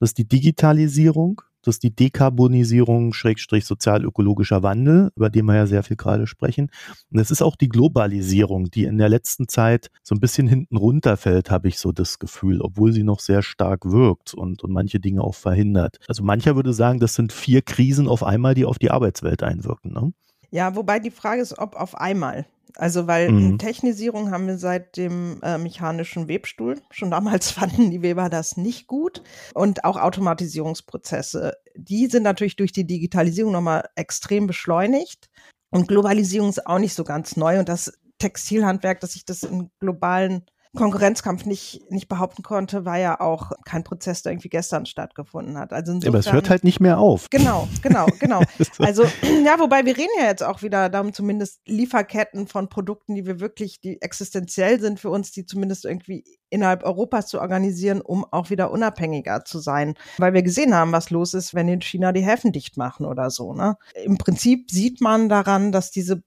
das 0.00 0.12
ist 0.12 0.18
die 0.18 0.26
Digitalisierung, 0.26 1.42
das 1.68 1.76
ist 1.76 1.82
die 1.82 1.94
Dekarbonisierung, 1.94 3.12
Schrägstrich 3.12 3.66
sozial-ökologischer 3.66 4.62
Wandel, 4.62 5.10
über 5.14 5.28
den 5.28 5.44
wir 5.44 5.54
ja 5.54 5.66
sehr 5.66 5.82
viel 5.82 5.96
gerade 5.96 6.26
sprechen. 6.26 6.70
Und 7.12 7.18
es 7.18 7.30
ist 7.30 7.42
auch 7.42 7.56
die 7.56 7.68
Globalisierung, 7.68 8.70
die 8.70 8.84
in 8.84 8.98
der 8.98 9.08
letzten 9.08 9.48
Zeit 9.48 9.90
so 10.02 10.14
ein 10.14 10.20
bisschen 10.20 10.48
hinten 10.48 10.76
runterfällt, 10.76 11.50
habe 11.50 11.68
ich 11.68 11.78
so 11.78 11.92
das 11.92 12.18
Gefühl, 12.18 12.62
obwohl 12.62 12.92
sie 12.92 13.02
noch 13.02 13.20
sehr 13.20 13.42
stark 13.42 13.84
wirkt 13.84 14.34
und, 14.34 14.64
und 14.64 14.72
manche 14.72 14.98
Dinge 14.98 15.22
auch 15.22 15.34
verhindert. 15.34 15.98
Also 16.08 16.24
mancher 16.24 16.56
würde 16.56 16.72
sagen, 16.72 17.00
das 17.00 17.14
sind 17.14 17.32
vier 17.32 17.60
Krisen 17.60 18.08
auf 18.08 18.22
einmal, 18.22 18.54
die 18.54 18.64
auf 18.64 18.78
die 18.78 18.90
Arbeitswelt 18.90 19.42
einwirken. 19.42 19.92
Ne? 19.92 20.12
Ja, 20.50 20.74
wobei 20.74 20.98
die 20.98 21.10
Frage 21.10 21.42
ist, 21.42 21.58
ob 21.58 21.76
auf 21.76 21.94
einmal. 21.94 22.46
Also, 22.76 23.06
weil 23.06 23.30
mhm. 23.30 23.58
Technisierung 23.58 24.30
haben 24.30 24.46
wir 24.46 24.58
seit 24.58 24.96
dem 24.96 25.40
äh, 25.42 25.58
mechanischen 25.58 26.28
Webstuhl. 26.28 26.80
Schon 26.90 27.10
damals 27.10 27.50
fanden 27.52 27.90
die 27.90 28.02
Weber 28.02 28.28
das 28.28 28.56
nicht 28.56 28.86
gut. 28.86 29.22
Und 29.54 29.84
auch 29.84 29.96
Automatisierungsprozesse, 29.96 31.56
die 31.76 32.06
sind 32.06 32.22
natürlich 32.22 32.56
durch 32.56 32.72
die 32.72 32.86
Digitalisierung 32.86 33.52
nochmal 33.52 33.88
extrem 33.94 34.46
beschleunigt. 34.46 35.28
Und 35.70 35.88
Globalisierung 35.88 36.48
ist 36.50 36.66
auch 36.66 36.78
nicht 36.78 36.94
so 36.94 37.04
ganz 37.04 37.36
neu. 37.36 37.58
Und 37.58 37.68
das 37.68 37.92
Textilhandwerk, 38.18 39.00
dass 39.00 39.12
sich 39.12 39.24
das 39.24 39.42
in 39.42 39.70
globalen 39.80 40.44
Konkurrenzkampf 40.76 41.44
nicht, 41.46 41.90
nicht 41.90 42.08
behaupten 42.08 42.42
konnte, 42.42 42.84
war 42.84 42.98
ja 42.98 43.20
auch 43.20 43.52
kein 43.64 43.84
Prozess, 43.84 44.22
der 44.22 44.32
irgendwie 44.32 44.48
gestern 44.48 44.86
stattgefunden 44.86 45.58
hat. 45.58 45.72
Also 45.72 45.92
insofern, 45.92 46.14
Aber 46.14 46.18
es 46.18 46.32
hört 46.32 46.50
halt 46.50 46.64
nicht 46.64 46.80
mehr 46.80 46.98
auf. 46.98 47.28
Genau, 47.30 47.68
genau, 47.82 48.06
genau. 48.18 48.42
also, 48.78 49.04
ja, 49.44 49.58
wobei 49.58 49.84
wir 49.84 49.96
reden 49.96 50.12
ja 50.18 50.26
jetzt 50.26 50.42
auch 50.42 50.62
wieder 50.62 50.88
darum, 50.88 51.12
zumindest 51.12 51.60
Lieferketten 51.66 52.46
von 52.46 52.68
Produkten, 52.68 53.14
die 53.14 53.26
wir 53.26 53.40
wirklich, 53.40 53.80
die 53.80 54.00
existenziell 54.02 54.80
sind 54.80 55.00
für 55.00 55.10
uns, 55.10 55.32
die 55.32 55.46
zumindest 55.46 55.84
irgendwie 55.84 56.24
innerhalb 56.50 56.84
Europas 56.84 57.28
zu 57.28 57.40
organisieren, 57.40 58.00
um 58.00 58.24
auch 58.30 58.50
wieder 58.50 58.70
unabhängiger 58.70 59.44
zu 59.44 59.58
sein. 59.58 59.94
Weil 60.18 60.34
wir 60.34 60.42
gesehen 60.42 60.74
haben, 60.74 60.92
was 60.92 61.10
los 61.10 61.34
ist, 61.34 61.54
wenn 61.54 61.68
in 61.68 61.80
China 61.80 62.12
die 62.12 62.24
Häfen 62.24 62.52
dicht 62.52 62.76
machen 62.76 63.06
oder 63.06 63.30
so. 63.30 63.54
Ne? 63.54 63.76
Im 64.04 64.18
Prinzip 64.18 64.70
sieht 64.70 65.00
man 65.00 65.28
daran, 65.28 65.72
dass 65.72 65.90
diese 65.90 66.22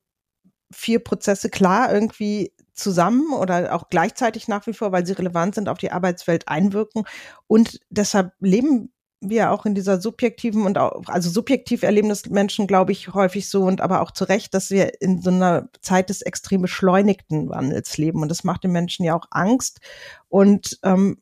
vier 0.74 1.00
Prozesse 1.00 1.50
klar 1.50 1.94
irgendwie 1.94 2.54
zusammen 2.82 3.34
oder 3.34 3.74
auch 3.76 3.90
gleichzeitig 3.90 4.48
nach 4.48 4.68
wie 4.68 4.74
vor, 4.74 4.92
weil 4.92 5.06
sie 5.06 5.14
relevant 5.14 5.56
sind, 5.56 5.70
auf 5.70 5.78
die 5.78 5.92
Arbeitswelt 5.92 6.48
einwirken. 6.48 7.04
Und 7.48 7.80
deshalb 7.90 8.34
leben 8.40 8.92
wir 9.22 9.52
auch 9.52 9.66
in 9.66 9.76
dieser 9.76 10.02
subjektiven 10.02 10.64
und 10.64 10.78
auch, 10.80 11.04
also 11.06 11.30
subjektiv 11.30 11.84
erleben 11.84 12.10
das 12.10 12.26
Menschen, 12.26 12.66
glaube 12.66 12.92
ich, 12.92 13.14
häufig 13.14 13.48
so 13.48 13.64
und 13.64 13.80
aber 13.80 14.02
auch 14.02 14.12
zu 14.12 14.24
Recht, 14.24 14.54
dass 14.56 14.72
wir 14.72 15.00
in 15.00 15.22
so 15.22 15.30
einer 15.30 15.70
Zeit 15.82 16.10
des 16.10 16.24
extrem 16.24 16.62
beschleunigten 16.64 17.50
Wandels 17.50 17.98
leben. 17.98 18.22
Und 18.24 18.30
das 18.30 18.44
macht 18.44 18.64
den 18.64 18.72
Menschen 18.72 19.06
ja 19.06 19.16
auch 19.16 19.28
Angst. 19.30 19.80
Und 20.28 20.80
ähm, 20.84 21.22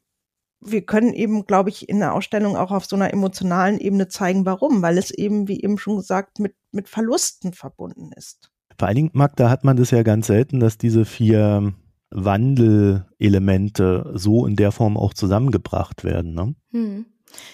wir 0.62 0.86
können 0.86 1.14
eben, 1.14 1.46
glaube 1.46 1.70
ich, 1.70 1.90
in 1.90 2.00
der 2.00 2.14
Ausstellung 2.14 2.56
auch 2.56 2.72
auf 2.72 2.86
so 2.86 2.96
einer 2.96 3.14
emotionalen 3.14 3.80
Ebene 3.80 4.08
zeigen, 4.08 4.46
warum, 4.46 4.82
weil 4.82 4.98
es 4.98 5.12
eben, 5.12 5.48
wie 5.48 5.62
eben 5.62 5.78
schon 5.78 5.98
gesagt, 5.98 6.40
mit, 6.40 6.56
mit 6.72 6.90
Verlusten 6.90 7.54
verbunden 7.54 8.12
ist. 8.16 8.50
Vor 8.80 8.88
allen 8.88 8.96
Dingen, 8.96 9.12
Magda, 9.12 9.50
hat 9.50 9.66
man 9.66 9.76
das 9.76 9.92
ja 9.92 10.04
ganz 10.04 10.28
selten, 10.28 10.62
dass 10.62 10.78
diese 10.78 11.04
vier 11.04 11.74
Wandelelemente 12.12 14.10
so 14.16 14.46
in 14.48 14.56
der 14.56 14.72
Form 14.72 14.96
auch 14.96 15.14
zusammengebracht 15.14 16.06
werden. 16.06 16.34
Ne? 16.34 16.56
Hm. 16.72 17.06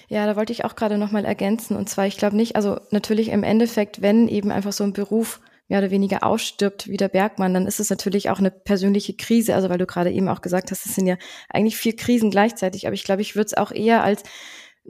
Ja, 0.08 0.28
da 0.28 0.36
wollte 0.36 0.54
ich 0.54 0.64
auch 0.66 0.76
gerade 0.76 1.00
nochmal 1.00 1.26
ergänzen. 1.26 1.76
Und 1.76 1.90
zwar, 1.90 2.06
ich 2.06 2.18
glaube 2.18 2.36
nicht, 2.36 2.56
also 2.56 2.80
natürlich 2.92 3.30
im 3.30 3.42
Endeffekt, 3.44 4.04
wenn 4.04 4.28
eben 4.28 4.52
einfach 4.52 4.72
so 4.72 4.84
ein 4.84 4.94
Beruf 4.94 5.42
mehr 5.68 5.80
oder 5.80 5.90
weniger 5.90 6.24
ausstirbt 6.24 6.88
wie 6.88 6.98
der 6.98 7.10
Bergmann, 7.10 7.56
dann 7.56 7.66
ist 7.66 7.80
es 7.80 7.90
natürlich 7.90 8.30
auch 8.30 8.38
eine 8.38 8.52
persönliche 8.52 9.16
Krise. 9.16 9.56
Also 9.56 9.70
weil 9.70 9.80
du 9.80 9.88
gerade 9.88 10.12
eben 10.12 10.30
auch 10.30 10.42
gesagt 10.42 10.70
hast, 10.70 10.86
es 10.86 10.94
sind 10.94 11.08
ja 11.08 11.18
eigentlich 11.50 11.76
vier 11.76 11.96
Krisen 11.96 12.30
gleichzeitig. 12.30 12.86
Aber 12.86 12.94
ich 12.94 13.04
glaube, 13.04 13.24
ich 13.24 13.36
würde 13.36 13.48
es 13.48 13.58
auch 13.58 13.72
eher 13.72 14.04
als 14.04 14.22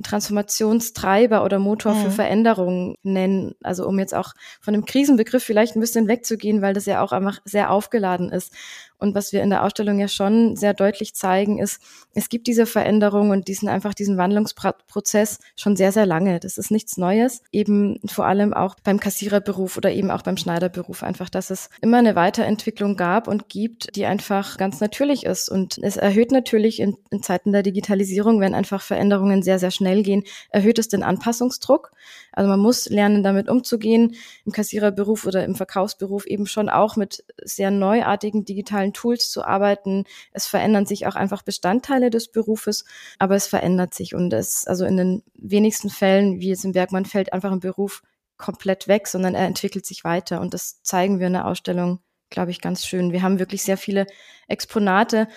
Transformationstreiber 0.04 1.44
oder 1.44 1.60
Motor 1.60 1.94
mhm. 1.94 2.02
für 2.04 2.12
Veränderungen 2.12 2.98
nennen. 3.04 3.56
Also 3.64 3.88
um 3.88 4.00
jetzt 4.00 4.14
auch 4.14 4.34
von 4.62 4.74
dem 4.74 4.86
Krisenbegriff 4.86 5.44
vielleicht 5.44 5.76
ein 5.76 5.80
bisschen 5.80 6.08
wegzugehen, 6.08 6.62
weil 6.62 6.74
das 6.74 6.86
ja 6.86 7.02
auch 7.02 7.12
einfach 7.12 7.40
sehr 7.46 7.72
aufgeladen 7.72 8.32
ist. 8.32 8.52
Und 8.98 9.14
was 9.14 9.34
wir 9.34 9.44
in 9.44 9.50
der 9.50 9.64
Ausstellung 9.64 10.00
ja 10.00 10.08
schon 10.08 10.56
sehr 10.56 10.74
deutlich 10.74 11.16
zeigen, 11.16 11.60
ist, 11.60 11.82
es 12.14 12.30
gibt 12.30 12.48
diese 12.48 12.66
Veränderung 12.66 13.30
und 13.30 13.48
diesen 13.48 13.68
einfach 13.68 13.94
diesen 13.94 14.18
Wandlungsprozess 14.18 15.40
schon 15.56 15.76
sehr, 15.76 15.92
sehr 15.92 16.06
lange. 16.06 16.40
Das 16.40 16.58
ist 16.58 16.72
nichts 16.72 16.98
Neues. 16.98 17.44
Eben 17.52 18.00
vor 18.06 18.26
allem 18.26 18.54
auch 18.54 18.76
beim 18.84 19.00
Kassiererberuf 19.00 19.78
oder 19.78 19.92
eben 19.92 20.12
auch 20.12 20.22
beim 20.22 20.38
Schneiderberuf 20.38 21.04
einfach, 21.04 21.30
dass 21.30 21.50
es 21.50 21.70
immer 21.82 21.98
eine 21.98 22.16
Weiterentwicklung 22.16 22.96
gab 22.96 23.28
und 23.28 23.50
gibt, 23.50 23.96
die 23.96 24.06
einfach 24.06 24.58
ganz 24.58 24.80
natürlich 24.80 25.26
ist. 25.26 25.50
Und 25.50 25.78
es 25.78 25.98
erhöht 25.98 26.32
natürlich 26.32 26.80
in, 26.80 26.96
in 27.12 27.22
Zeiten 27.22 27.52
der 27.52 27.64
Digitalisierung, 27.64 28.40
wenn 28.40 28.56
einfach 28.56 28.82
Veränderungen 28.82 29.44
sehr, 29.44 29.60
sehr 29.60 29.72
schnell 29.72 29.85
gehen, 30.04 30.24
erhöht 30.50 30.80
es 30.80 30.88
den 30.88 31.04
Anpassungsdruck. 31.04 31.92
Also 32.32 32.50
man 32.50 32.60
muss 32.60 32.90
lernen, 32.90 33.24
damit 33.24 33.50
umzugehen, 33.50 34.16
im 34.46 34.52
Kassiererberuf 34.52 35.26
oder 35.26 35.44
im 35.46 35.56
Verkaufsberuf 35.56 36.26
eben 36.26 36.48
schon 36.48 36.70
auch 36.70 36.96
mit 36.96 37.24
sehr 37.44 37.72
neuartigen 37.72 38.46
digitalen 38.46 38.94
Tools 38.94 39.30
zu 39.30 39.44
arbeiten. 39.44 40.06
Es 40.32 40.46
verändern 40.48 40.86
sich 40.86 41.08
auch 41.08 41.16
einfach 41.16 41.44
Bestandteile 41.44 42.10
des 42.10 42.32
Berufes, 42.32 42.86
aber 43.20 43.36
es 43.36 43.48
verändert 43.48 43.94
sich 43.94 44.16
und 44.16 44.34
es, 44.34 44.66
also 44.68 44.86
in 44.86 44.98
den 44.98 45.24
wenigsten 45.36 45.90
Fällen, 45.90 46.40
wie 46.40 46.50
jetzt 46.50 46.66
im 46.66 46.74
Bergmann, 46.74 47.06
fällt 47.06 47.34
einfach 47.34 47.52
ein 47.52 47.60
Beruf 47.60 48.02
komplett 48.38 48.88
weg, 48.88 49.08
sondern 49.08 49.36
er 49.36 49.48
entwickelt 49.48 49.86
sich 49.86 50.04
weiter 50.04 50.42
und 50.42 50.54
das 50.54 50.82
zeigen 50.82 51.20
wir 51.20 51.28
in 51.28 51.34
der 51.34 51.48
Ausstellung, 51.48 52.00
glaube 52.30 52.52
ich, 52.52 52.62
ganz 52.62 52.86
schön. 52.86 53.12
Wir 53.12 53.22
haben 53.22 53.40
wirklich 53.40 53.64
sehr 53.64 53.78
viele 53.78 54.08
Exponate, 54.48 55.28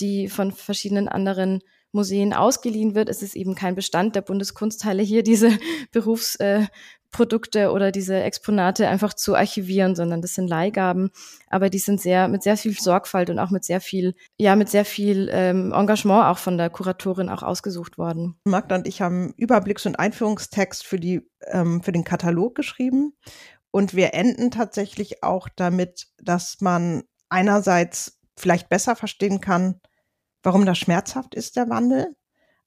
die 0.00 0.28
von 0.28 0.52
verschiedenen 0.52 1.08
anderen 1.08 1.62
Museen 1.96 2.32
ausgeliehen 2.32 2.94
wird. 2.94 3.08
Es 3.08 3.22
ist 3.22 3.34
eben 3.34 3.56
kein 3.56 3.74
Bestand 3.74 4.14
der 4.14 4.20
Bundeskunsthalle 4.20 5.02
hier, 5.02 5.24
diese 5.24 5.50
Berufsprodukte 5.92 7.60
äh, 7.62 7.66
oder 7.66 7.90
diese 7.90 8.22
Exponate 8.22 8.86
einfach 8.86 9.14
zu 9.14 9.34
archivieren, 9.34 9.96
sondern 9.96 10.22
das 10.22 10.34
sind 10.34 10.46
Leihgaben. 10.46 11.10
Aber 11.50 11.70
die 11.70 11.78
sind 11.78 12.00
sehr, 12.00 12.28
mit 12.28 12.44
sehr 12.44 12.56
viel 12.56 12.78
Sorgfalt 12.78 13.30
und 13.30 13.40
auch 13.40 13.50
mit 13.50 13.64
sehr 13.64 13.80
viel, 13.80 14.14
ja, 14.36 14.54
mit 14.54 14.68
sehr 14.68 14.84
viel 14.84 15.28
ähm, 15.32 15.72
Engagement 15.72 16.26
auch 16.26 16.38
von 16.38 16.58
der 16.58 16.70
Kuratorin 16.70 17.28
auch 17.28 17.42
ausgesucht 17.42 17.98
worden. 17.98 18.36
Magda 18.44 18.76
und 18.76 18.86
ich 18.86 19.02
haben 19.02 19.34
Überblicks- 19.36 19.86
und 19.86 19.98
Einführungstext 19.98 20.84
für 20.84 21.00
die, 21.00 21.22
ähm, 21.46 21.82
für 21.82 21.92
den 21.92 22.04
Katalog 22.04 22.54
geschrieben. 22.54 23.14
Und 23.72 23.94
wir 23.94 24.14
enden 24.14 24.50
tatsächlich 24.50 25.22
auch 25.22 25.48
damit, 25.54 26.06
dass 26.22 26.60
man 26.60 27.02
einerseits 27.28 28.18
vielleicht 28.38 28.68
besser 28.68 28.96
verstehen 28.96 29.40
kann, 29.40 29.80
warum 30.46 30.64
das 30.64 30.78
schmerzhaft 30.78 31.34
ist, 31.34 31.56
der 31.56 31.68
Wandel, 31.68 32.14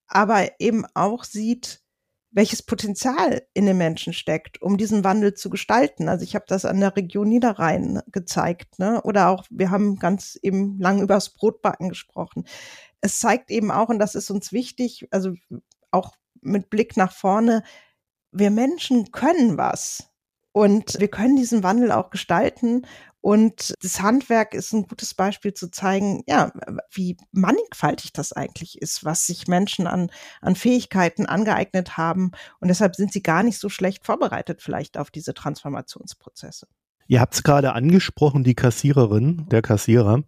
aber 0.06 0.60
eben 0.60 0.86
auch 0.96 1.24
sieht, 1.24 1.82
welches 2.30 2.62
Potenzial 2.62 3.42
in 3.54 3.66
den 3.66 3.78
Menschen 3.78 4.12
steckt, 4.12 4.62
um 4.62 4.78
diesen 4.78 5.06
Wandel 5.06 5.34
zu 5.34 5.50
gestalten. 5.50 6.10
Also 6.10 6.24
ich 6.24 6.36
habe 6.36 6.44
das 6.48 6.66
an 6.66 6.82
der 6.82 6.96
Region 6.98 7.30
Niederrhein 7.30 8.02
gezeigt, 8.08 8.80
ne? 8.80 9.02
Oder 9.04 9.30
auch, 9.30 9.46
wir 9.50 9.72
haben 9.72 9.98
ganz 9.98 10.38
eben 10.42 10.78
lang 10.78 11.02
über 11.02 11.16
das 11.16 11.34
Brotbacken 11.34 11.88
gesprochen. 11.88 12.46
Es 13.00 13.20
zeigt 13.20 13.50
eben 13.50 13.72
auch, 13.72 13.88
und 13.88 13.98
das 13.98 14.14
ist 14.14 14.30
uns 14.30 14.52
wichtig, 14.52 15.08
also 15.12 15.34
auch 15.90 16.12
mit 16.42 16.70
Blick 16.70 16.98
nach 16.98 17.14
vorne, 17.14 17.64
wir 18.32 18.52
Menschen 18.52 19.12
können 19.12 19.58
was. 19.58 20.09
Und 20.52 21.00
wir 21.00 21.10
können 21.10 21.36
diesen 21.36 21.64
Wandel 21.64 21.92
auch 21.92 22.10
gestalten. 22.10 22.86
Und 23.22 23.74
das 23.82 24.02
Handwerk 24.02 24.54
ist 24.54 24.74
ein 24.74 24.88
gutes 24.88 25.14
Beispiel 25.14 25.54
zu 25.54 25.70
zeigen, 25.70 26.24
ja, 26.28 26.52
wie 26.92 27.18
mannigfaltig 27.32 28.14
das 28.14 28.32
eigentlich 28.32 28.82
ist, 28.82 29.04
was 29.04 29.26
sich 29.26 29.48
Menschen 29.48 29.88
an, 29.88 30.10
an 30.42 30.56
Fähigkeiten 30.56 31.26
angeeignet 31.26 31.98
haben. 31.98 32.32
Und 32.60 32.70
deshalb 32.70 32.96
sind 32.96 33.12
sie 33.12 33.22
gar 33.22 33.44
nicht 33.44 33.60
so 33.60 33.68
schlecht 33.70 34.06
vorbereitet 34.06 34.62
vielleicht 34.62 34.98
auf 34.98 35.12
diese 35.12 35.34
Transformationsprozesse. 35.34 36.68
Ihr 37.08 37.20
habt 37.20 37.34
es 37.34 37.44
gerade 37.44 37.74
angesprochen, 37.74 38.44
die 38.44 38.56
Kassiererin, 38.56 39.48
der 39.50 39.62
Kassierer. 39.62 40.24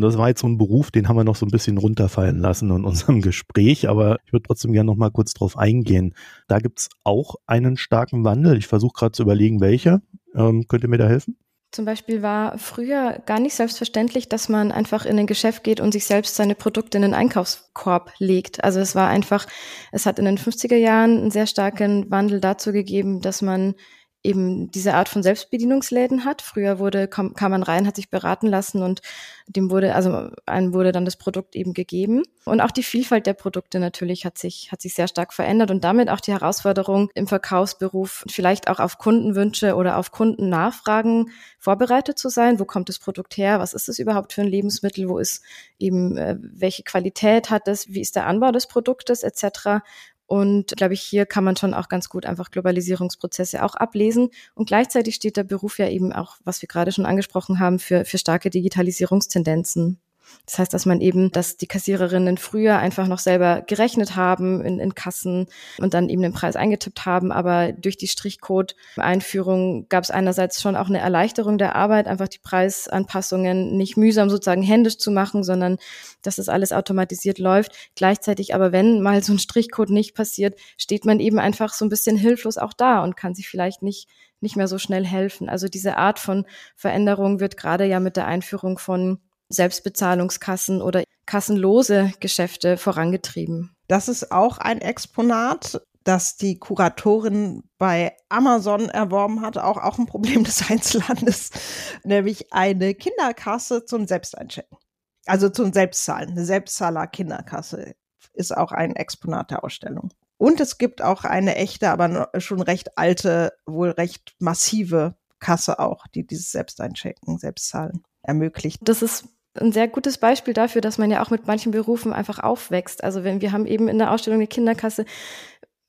Und 0.00 0.06
das 0.06 0.16
war 0.16 0.28
jetzt 0.28 0.40
so 0.40 0.46
ein 0.46 0.56
Beruf, 0.56 0.90
den 0.90 1.08
haben 1.08 1.16
wir 1.16 1.24
noch 1.24 1.36
so 1.36 1.44
ein 1.44 1.50
bisschen 1.50 1.76
runterfallen 1.76 2.38
lassen 2.38 2.70
in 2.70 2.86
unserem 2.86 3.20
Gespräch, 3.20 3.86
aber 3.86 4.16
ich 4.24 4.32
würde 4.32 4.44
trotzdem 4.46 4.72
gerne 4.72 4.86
noch 4.86 4.96
mal 4.96 5.10
kurz 5.10 5.34
drauf 5.34 5.58
eingehen. 5.58 6.14
Da 6.48 6.58
gibt 6.58 6.78
es 6.78 6.88
auch 7.04 7.34
einen 7.46 7.76
starken 7.76 8.24
Wandel. 8.24 8.56
Ich 8.56 8.66
versuche 8.66 8.94
gerade 8.94 9.12
zu 9.12 9.24
überlegen, 9.24 9.60
welcher. 9.60 10.00
Ähm, 10.34 10.66
könnt 10.68 10.84
ihr 10.84 10.88
mir 10.88 10.96
da 10.96 11.06
helfen? 11.06 11.36
Zum 11.70 11.84
Beispiel 11.84 12.22
war 12.22 12.56
früher 12.56 13.20
gar 13.26 13.40
nicht 13.40 13.54
selbstverständlich, 13.54 14.30
dass 14.30 14.48
man 14.48 14.72
einfach 14.72 15.04
in 15.04 15.18
ein 15.18 15.26
Geschäft 15.26 15.64
geht 15.64 15.80
und 15.80 15.92
sich 15.92 16.06
selbst 16.06 16.34
seine 16.34 16.54
Produkte 16.54 16.96
in 16.96 17.02
den 17.02 17.14
Einkaufskorb 17.14 18.14
legt. 18.18 18.64
Also 18.64 18.80
es 18.80 18.94
war 18.94 19.08
einfach, 19.10 19.46
es 19.92 20.06
hat 20.06 20.18
in 20.18 20.24
den 20.24 20.38
50er 20.38 20.76
Jahren 20.76 21.18
einen 21.18 21.30
sehr 21.30 21.46
starken 21.46 22.10
Wandel 22.10 22.40
dazu 22.40 22.72
gegeben, 22.72 23.20
dass 23.20 23.42
man 23.42 23.74
eben 24.22 24.70
diese 24.70 24.94
Art 24.94 25.08
von 25.08 25.22
Selbstbedienungsläden 25.22 26.24
hat. 26.24 26.42
Früher 26.42 26.78
wurde, 26.78 27.08
kam, 27.08 27.34
kam 27.34 27.52
man 27.52 27.62
rein, 27.62 27.86
hat 27.86 27.96
sich 27.96 28.10
beraten 28.10 28.48
lassen 28.48 28.82
und 28.82 29.00
dem 29.46 29.70
wurde, 29.70 29.94
also 29.94 30.28
einem 30.44 30.74
wurde 30.74 30.92
dann 30.92 31.06
das 31.06 31.16
Produkt 31.16 31.56
eben 31.56 31.72
gegeben. 31.72 32.22
Und 32.44 32.60
auch 32.60 32.70
die 32.70 32.82
Vielfalt 32.82 33.26
der 33.26 33.32
Produkte 33.32 33.80
natürlich 33.80 34.26
hat 34.26 34.36
sich, 34.36 34.70
hat 34.72 34.82
sich 34.82 34.94
sehr 34.94 35.08
stark 35.08 35.32
verändert 35.32 35.70
und 35.70 35.84
damit 35.84 36.10
auch 36.10 36.20
die 36.20 36.32
Herausforderung 36.32 37.10
im 37.14 37.26
Verkaufsberuf, 37.26 38.24
vielleicht 38.28 38.68
auch 38.68 38.78
auf 38.78 38.98
Kundenwünsche 38.98 39.74
oder 39.74 39.96
auf 39.96 40.12
Kundennachfragen 40.12 41.30
vorbereitet 41.58 42.18
zu 42.18 42.28
sein. 42.28 42.60
Wo 42.60 42.66
kommt 42.66 42.90
das 42.90 42.98
Produkt 42.98 43.38
her? 43.38 43.58
Was 43.58 43.72
ist 43.72 43.88
es 43.88 43.98
überhaupt 43.98 44.34
für 44.34 44.42
ein 44.42 44.48
Lebensmittel? 44.48 45.08
Wo 45.08 45.18
ist 45.18 45.42
eben, 45.78 46.18
äh, 46.18 46.36
welche 46.40 46.82
Qualität 46.82 47.48
hat 47.48 47.68
es? 47.68 47.88
Wie 47.88 48.00
ist 48.00 48.16
der 48.16 48.26
Anbau 48.26 48.52
des 48.52 48.66
Produktes 48.66 49.22
etc.? 49.22 49.82
Und 50.30 50.76
glaube 50.76 50.94
ich, 50.94 51.00
hier 51.00 51.26
kann 51.26 51.42
man 51.42 51.56
schon 51.56 51.74
auch 51.74 51.88
ganz 51.88 52.08
gut 52.08 52.24
einfach 52.24 52.52
Globalisierungsprozesse 52.52 53.64
auch 53.64 53.74
ablesen. 53.74 54.28
Und 54.54 54.68
gleichzeitig 54.68 55.16
steht 55.16 55.36
der 55.36 55.42
Beruf 55.42 55.80
ja 55.80 55.88
eben 55.88 56.12
auch, 56.12 56.36
was 56.44 56.62
wir 56.62 56.68
gerade 56.68 56.92
schon 56.92 57.04
angesprochen 57.04 57.58
haben, 57.58 57.80
für, 57.80 58.04
für 58.04 58.16
starke 58.16 58.48
Digitalisierungstendenzen. 58.48 59.98
Das 60.46 60.58
heißt, 60.58 60.74
dass 60.74 60.86
man 60.86 61.00
eben, 61.00 61.30
dass 61.30 61.56
die 61.56 61.66
Kassiererinnen 61.66 62.36
früher 62.36 62.78
einfach 62.78 63.06
noch 63.06 63.18
selber 63.20 63.62
gerechnet 63.62 64.16
haben 64.16 64.64
in, 64.64 64.80
in 64.80 64.94
Kassen 64.94 65.46
und 65.78 65.94
dann 65.94 66.08
eben 66.08 66.22
den 66.22 66.32
Preis 66.32 66.56
eingetippt 66.56 67.06
haben. 67.06 67.30
Aber 67.30 67.72
durch 67.72 67.96
die 67.96 68.08
Strichcode-Einführung 68.08 69.88
gab 69.88 70.04
es 70.04 70.10
einerseits 70.10 70.60
schon 70.60 70.76
auch 70.76 70.88
eine 70.88 70.98
Erleichterung 70.98 71.56
der 71.56 71.76
Arbeit, 71.76 72.08
einfach 72.08 72.28
die 72.28 72.38
Preisanpassungen 72.38 73.76
nicht 73.76 73.96
mühsam 73.96 74.28
sozusagen 74.28 74.62
händisch 74.62 74.98
zu 74.98 75.10
machen, 75.10 75.44
sondern 75.44 75.78
dass 76.22 76.36
das 76.36 76.48
alles 76.48 76.72
automatisiert 76.72 77.38
läuft. 77.38 77.72
Gleichzeitig 77.94 78.54
aber, 78.54 78.72
wenn 78.72 79.02
mal 79.02 79.22
so 79.22 79.32
ein 79.32 79.38
Strichcode 79.38 79.90
nicht 79.90 80.14
passiert, 80.14 80.58
steht 80.76 81.04
man 81.04 81.20
eben 81.20 81.38
einfach 81.38 81.72
so 81.72 81.84
ein 81.84 81.90
bisschen 81.90 82.16
hilflos 82.16 82.58
auch 82.58 82.72
da 82.72 83.02
und 83.02 83.16
kann 83.16 83.34
sich 83.34 83.48
vielleicht 83.48 83.82
nicht 83.82 84.08
nicht 84.42 84.56
mehr 84.56 84.68
so 84.68 84.78
schnell 84.78 85.04
helfen. 85.04 85.48
Also 85.48 85.68
diese 85.68 85.96
Art 85.96 86.18
von 86.18 86.46
Veränderung 86.74 87.40
wird 87.40 87.56
gerade 87.56 87.84
ja 87.84 88.00
mit 88.00 88.16
der 88.16 88.26
Einführung 88.26 88.78
von 88.78 89.20
Selbstbezahlungskassen 89.50 90.80
oder 90.80 91.04
kassenlose 91.26 92.12
Geschäfte 92.20 92.76
vorangetrieben. 92.76 93.76
Das 93.88 94.08
ist 94.08 94.32
auch 94.32 94.58
ein 94.58 94.80
Exponat, 94.80 95.82
das 96.04 96.36
die 96.36 96.58
Kuratorin 96.58 97.62
bei 97.78 98.16
Amazon 98.28 98.88
erworben 98.88 99.42
hat, 99.42 99.58
auch, 99.58 99.76
auch 99.76 99.98
ein 99.98 100.06
Problem 100.06 100.44
des 100.44 100.70
Einzellandes, 100.70 101.50
nämlich 102.04 102.52
eine 102.52 102.94
Kinderkasse 102.94 103.84
zum 103.84 104.06
Selbsteinchecken. 104.06 104.78
Also 105.26 105.50
zum 105.50 105.72
Selbstzahlen. 105.72 106.30
Eine 106.30 106.44
Selbstzahler-Kinderkasse 106.44 107.94
ist 108.32 108.56
auch 108.56 108.72
ein 108.72 108.96
Exponat 108.96 109.50
der 109.50 109.64
Ausstellung. 109.64 110.10
Und 110.38 110.60
es 110.60 110.78
gibt 110.78 111.02
auch 111.02 111.24
eine 111.24 111.56
echte, 111.56 111.90
aber 111.90 112.30
schon 112.38 112.62
recht 112.62 112.96
alte, 112.96 113.52
wohl 113.66 113.90
recht 113.90 114.34
massive 114.38 115.14
Kasse 115.38 115.78
auch, 115.78 116.06
die 116.08 116.26
dieses 116.26 116.50
Selbsteinchecken, 116.50 117.38
Selbstzahlen 117.38 118.02
ermöglicht. 118.22 118.80
Das 118.82 119.02
ist 119.02 119.26
ein 119.54 119.72
sehr 119.72 119.88
gutes 119.88 120.18
Beispiel 120.18 120.54
dafür, 120.54 120.80
dass 120.80 120.98
man 120.98 121.10
ja 121.10 121.22
auch 121.22 121.30
mit 121.30 121.46
manchen 121.46 121.72
Berufen 121.72 122.12
einfach 122.12 122.38
aufwächst. 122.38 123.02
Also 123.02 123.24
wenn 123.24 123.40
wir 123.40 123.52
haben 123.52 123.66
eben 123.66 123.88
in 123.88 123.98
der 123.98 124.12
Ausstellung 124.12 124.38
eine 124.38 124.46
Kinderkasse, 124.46 125.04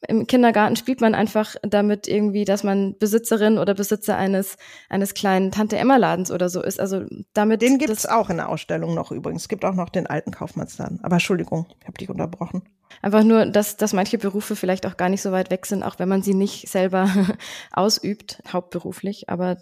im 0.08 0.26
Kindergarten 0.26 0.76
spielt 0.76 1.00
man 1.00 1.13
einfach 1.13 1.56
damit 1.62 2.08
irgendwie, 2.08 2.43
dass 2.43 2.63
man 2.63 2.97
Besitzerin 2.97 3.60
oder 3.60 3.76
Besitzer 3.76 4.17
eines, 4.17 4.58
eines 4.89 5.13
kleinen 5.13 5.52
Tante-Emma-Ladens 5.52 6.32
oder 6.32 6.50
so 6.50 6.63
ist. 6.63 6.80
Also 6.80 7.06
damit. 7.34 7.62
Den 7.62 7.78
gibt 7.78 7.91
es 7.91 8.08
auch 8.08 8.30
in 8.30 8.38
der 8.38 8.50
Ausstellung 8.50 8.95
noch 8.95 9.12
übrigens. 9.12 9.43
Es 9.43 9.50
gibt 9.50 9.63
auch 9.63 9.76
noch 9.76 9.89
den 9.89 10.08
alten 10.08 10.32
Kaufmannsladen. 10.32 11.00
Aber 11.04 11.17
Entschuldigung, 11.17 11.67
ich 11.80 11.88
habe 11.88 11.97
dich 11.97 12.10
unterbrochen. 12.10 12.63
Einfach 13.02 13.24
nur, 13.24 13.45
dass, 13.45 13.78
dass 13.78 13.93
manche 13.93 14.17
Berufe 14.17 14.56
vielleicht 14.56 14.86
auch 14.88 14.97
gar 14.97 15.10
nicht 15.10 15.21
so 15.21 15.32
weit 15.32 15.52
weg 15.52 15.65
sind, 15.65 15.84
auch 15.84 16.00
wenn 16.00 16.10
man 16.10 16.24
sie 16.24 16.34
nicht 16.34 16.67
selber 16.67 17.08
ausübt, 17.71 18.41
hauptberuflich. 18.52 19.30
Aber 19.30 19.58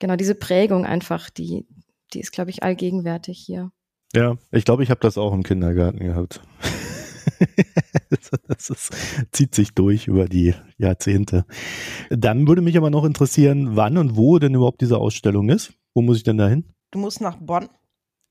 genau 0.00 0.16
diese 0.16 0.34
Prägung 0.34 0.84
einfach, 0.84 1.30
die, 1.30 1.66
die 2.12 2.20
ist, 2.20 2.32
glaube 2.32 2.50
ich, 2.50 2.62
allgegenwärtig 2.62 3.38
hier. 3.38 3.70
Ja, 4.14 4.36
ich 4.50 4.64
glaube, 4.64 4.82
ich 4.82 4.90
habe 4.90 5.00
das 5.00 5.18
auch 5.18 5.32
im 5.32 5.42
Kindergarten 5.42 5.98
gehabt. 5.98 6.40
das 8.48 8.70
ist, 8.70 8.92
zieht 9.32 9.54
sich 9.54 9.74
durch 9.74 10.06
über 10.06 10.26
die 10.26 10.54
Jahrzehnte. 10.78 11.44
Dann 12.10 12.46
würde 12.46 12.62
mich 12.62 12.76
aber 12.76 12.90
noch 12.90 13.04
interessieren, 13.04 13.76
wann 13.76 13.98
und 13.98 14.16
wo 14.16 14.38
denn 14.38 14.54
überhaupt 14.54 14.80
diese 14.80 14.98
Ausstellung 14.98 15.48
ist. 15.48 15.72
Wo 15.94 16.02
muss 16.02 16.18
ich 16.18 16.22
denn 16.22 16.38
da 16.38 16.48
hin? 16.48 16.64
Du 16.92 16.98
musst 16.98 17.20
nach 17.20 17.36
Bonn. 17.36 17.68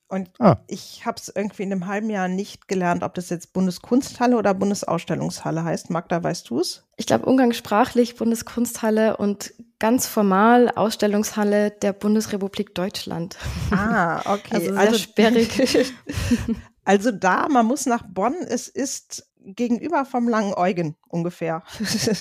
Und 0.07 0.29
ah. 0.39 0.57
ich 0.67 1.05
habe 1.05 1.17
es 1.19 1.31
irgendwie 1.33 1.63
in 1.63 1.71
einem 1.71 1.87
halben 1.87 2.09
Jahr 2.09 2.27
nicht 2.27 2.67
gelernt, 2.67 3.03
ob 3.03 3.15
das 3.15 3.29
jetzt 3.29 3.53
Bundeskunsthalle 3.53 4.37
oder 4.37 4.53
Bundesausstellungshalle 4.53 5.63
heißt. 5.63 5.89
Magda, 5.89 6.21
weißt 6.23 6.49
du 6.49 6.59
es? 6.59 6.83
Ich 6.97 7.07
glaube 7.07 7.25
umgangssprachlich 7.25 8.15
Bundeskunsthalle 8.15 9.17
und 9.17 9.53
ganz 9.79 10.05
formal 10.05 10.69
Ausstellungshalle 10.69 11.71
der 11.71 11.93
Bundesrepublik 11.93 12.75
Deutschland. 12.75 13.37
Ah, 13.71 14.19
okay. 14.33 14.53
Also 14.53 14.65
sehr 14.67 14.77
also, 14.77 14.97
sperrig. 14.99 15.93
also 16.85 17.11
da, 17.11 17.47
man 17.49 17.65
muss 17.65 17.87
nach 17.87 18.03
Bonn. 18.07 18.35
Es 18.47 18.67
ist 18.67 19.27
gegenüber 19.45 20.05
vom 20.05 20.29
Langen 20.29 20.53
Eugen 20.53 20.95
ungefähr. 21.07 21.63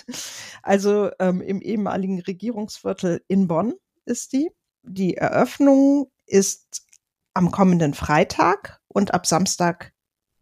also 0.62 1.10
ähm, 1.18 1.42
im 1.42 1.60
ehemaligen 1.60 2.20
Regierungsviertel 2.20 3.22
in 3.28 3.46
Bonn 3.46 3.74
ist 4.06 4.32
die. 4.32 4.50
Die 4.82 5.16
Eröffnung 5.16 6.10
ist 6.26 6.82
am 7.34 7.50
kommenden 7.50 7.94
Freitag 7.94 8.80
und 8.88 9.12
ab 9.12 9.26
Samstag 9.26 9.92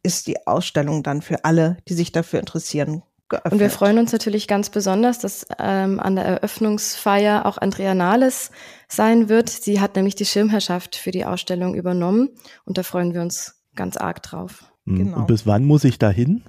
ist 0.03 0.27
die 0.27 0.47
Ausstellung 0.47 1.03
dann 1.03 1.23
für 1.23 1.45
alle, 1.45 1.79
die 1.89 1.95
sich 1.95 2.13
dafür 2.13 2.41
interessieren, 2.41 3.03
geöffnet. 3.29 3.53
Und 3.53 3.59
wir 3.61 3.71
freuen 3.71 3.99
uns 3.99 4.13
natürlich 4.13 4.47
ganz 4.47 4.71
besonders, 4.71 5.19
dass 5.19 5.47
ähm, 5.59 5.99
an 5.99 6.17
der 6.17 6.25
Eröffnungsfeier 6.25 7.47
auch 7.47 7.59
Andrea 7.59 7.95
Nahles 7.95 8.51
sein 8.89 9.29
wird. 9.29 9.49
Sie 9.49 9.81
hat 9.81 9.97
nämlich 9.97 10.15
die 10.15 10.27
Schirmherrschaft 10.27 10.97
für 10.97 11.11
die 11.11 11.25
Ausstellung 11.25 11.75
übernommen 11.75 12.31
und 12.65 12.79
da 12.79 12.83
freuen 12.83 13.15
wir 13.15 13.23
uns 13.23 13.63
ganz 13.75 13.97
arg 13.97 14.23
drauf. 14.23 14.65
Mhm. 14.85 14.99
Genau. 14.99 15.17
Und 15.19 15.27
bis 15.27 15.47
wann 15.47 15.65
muss 15.65 15.85
ich 15.85 15.99
da 15.99 16.11
hin? 16.11 16.43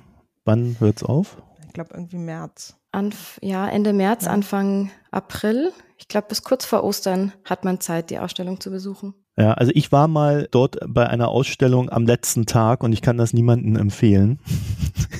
Wann 0.45 0.75
hört's 0.79 1.03
auf? 1.03 1.37
Ich 1.67 1.73
glaube 1.73 1.91
irgendwie 1.93 2.17
März. 2.17 2.75
Anf 2.91 3.39
ja, 3.41 3.67
Ende 3.67 3.93
März, 3.93 4.25
ja. 4.25 4.31
Anfang 4.31 4.91
April. 5.09 5.71
Ich 5.97 6.07
glaube, 6.07 6.27
bis 6.27 6.43
kurz 6.43 6.65
vor 6.65 6.83
Ostern 6.83 7.33
hat 7.45 7.65
man 7.65 7.79
Zeit, 7.79 8.09
die 8.09 8.19
Ausstellung 8.19 8.59
zu 8.59 8.69
besuchen. 8.69 9.15
Ja, 9.35 9.53
also 9.53 9.71
ich 9.73 9.91
war 9.91 10.07
mal 10.07 10.47
dort 10.51 10.77
bei 10.87 11.09
einer 11.09 11.29
Ausstellung 11.29 11.89
am 11.89 12.05
letzten 12.05 12.45
Tag 12.45 12.83
und 12.83 12.93
ich 12.93 13.01
kann 13.01 13.17
das 13.17 13.33
niemandem 13.33 13.75
empfehlen. 13.77 14.37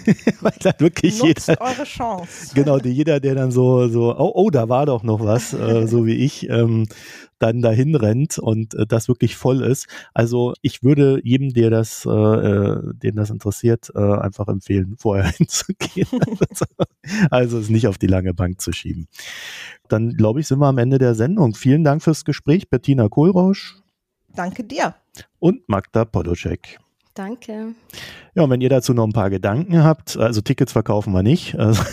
Weil 0.41 0.53
da 0.59 0.71
wirklich 0.77 1.19
Nutzt 1.19 1.47
jeder. 1.47 1.61
eure 1.61 1.83
Chance. 1.83 2.53
Genau, 2.53 2.77
die, 2.77 2.91
jeder, 2.91 3.19
der 3.19 3.33
dann 3.33 3.51
so, 3.51 3.87
so, 3.87 4.15
oh, 4.15 4.31
oh, 4.35 4.49
da 4.51 4.69
war 4.69 4.85
doch 4.85 5.01
noch 5.01 5.21
was, 5.21 5.53
äh, 5.53 5.87
so 5.87 6.05
wie 6.05 6.13
ich, 6.13 6.47
ähm, 6.47 6.85
dann 7.39 7.63
dahin 7.63 7.95
rennt 7.95 8.37
und 8.37 8.75
äh, 8.75 8.85
das 8.85 9.07
wirklich 9.07 9.35
voll 9.35 9.63
ist. 9.63 9.87
Also 10.13 10.53
ich 10.61 10.83
würde 10.83 11.19
jedem, 11.23 11.51
der 11.51 11.71
das, 11.71 12.05
äh, 12.05 12.11
äh 12.11 12.93
den 12.93 13.15
das 13.15 13.31
interessiert, 13.31 13.91
äh, 13.95 13.99
einfach 13.99 14.47
empfehlen, 14.47 14.93
vorher 14.99 15.25
hinzugehen. 15.25 16.07
also 17.31 17.57
es 17.57 17.69
nicht 17.69 17.87
auf 17.87 17.97
die 17.97 18.07
lange 18.07 18.35
Bank 18.35 18.61
zu 18.61 18.73
schieben. 18.73 19.07
Dann 19.87 20.11
glaube 20.11 20.39
ich, 20.39 20.47
sind 20.47 20.59
wir 20.59 20.67
am 20.67 20.77
Ende 20.77 20.99
der 20.99 21.15
Sendung. 21.15 21.55
Vielen 21.55 21.83
Dank 21.83 22.03
fürs 22.03 22.25
Gespräch, 22.25 22.69
Bettina 22.69 23.09
Kohlrausch. 23.09 23.82
Danke 24.35 24.63
dir. 24.63 24.95
Und 25.39 25.67
Magda 25.67 26.05
Podocek. 26.05 26.79
Danke. 27.13 27.75
Ja, 28.33 28.43
und 28.43 28.49
wenn 28.49 28.61
ihr 28.61 28.69
dazu 28.69 28.93
noch 28.93 29.05
ein 29.05 29.13
paar 29.13 29.29
Gedanken 29.29 29.83
habt, 29.83 30.17
also 30.17 30.41
Tickets 30.41 30.71
verkaufen 30.71 31.13
wir 31.13 31.21
nicht, 31.21 31.55
also 31.59 31.83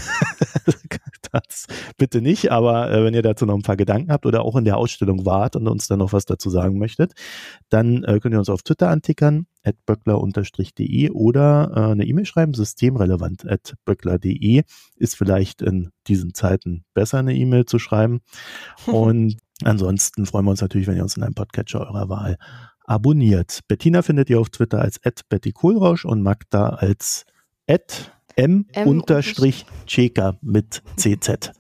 das 1.33 1.67
bitte 1.97 2.21
nicht, 2.21 2.51
aber 2.51 2.91
äh, 2.91 3.05
wenn 3.05 3.15
ihr 3.15 3.23
dazu 3.23 3.47
noch 3.47 3.55
ein 3.55 3.63
paar 3.63 3.77
Gedanken 3.77 4.11
habt 4.11 4.27
oder 4.27 4.43
auch 4.45 4.57
in 4.57 4.65
der 4.65 4.77
Ausstellung 4.77 5.27
wart 5.27 5.57
und 5.57 5.69
uns 5.69 5.87
dann 5.87 5.99
noch 5.99 6.13
was 6.13 6.25
dazu 6.25 6.51
sagen 6.51 6.79
möchtet, 6.79 7.13
dann 7.69 8.05
äh, 8.05 8.19
könnt 8.21 8.35
ihr 8.35 8.39
uns 8.39 8.49
auf 8.49 8.63
Twitter 8.63 8.89
antickern, 8.89 9.47
at 9.63 9.77
böckler-de 9.87 11.11
oder 11.11 11.73
äh, 11.75 11.93
eine 11.93 12.07
E-Mail 12.07 12.25
schreiben, 12.25 12.55
systemrelevant 12.55 13.47
at 13.47 13.75
böckler.de 13.85 14.63
ist 14.97 15.17
vielleicht 15.17 15.63
in 15.63 15.91
diesen 16.07 16.35
Zeiten 16.35 16.85
besser, 16.95 17.19
eine 17.19 17.35
E-Mail 17.35 17.67
zu 17.67 17.79
schreiben. 17.79 18.21
Und 18.87 19.37
ansonsten 19.65 20.27
freuen 20.27 20.45
wir 20.45 20.51
uns 20.51 20.61
natürlich, 20.61 20.87
wenn 20.87 20.97
ihr 20.97 21.03
uns 21.03 21.17
in 21.17 21.23
einem 21.23 21.35
Podcatcher 21.35 21.81
eurer 21.81 22.09
Wahl 22.09 22.37
abonniert. 22.85 23.61
Bettina 23.69 24.03
findet 24.03 24.31
ihr 24.31 24.41
auf 24.41 24.51
Twitter 24.51 24.81
als 24.81 25.01
Betty 25.29 25.53
Kohlrausch 25.53 26.05
und 26.05 26.23
Magda 26.23 26.71
als 26.71 27.25
m-cheka 28.37 30.39
mit 30.41 30.83
cz. 30.97 31.53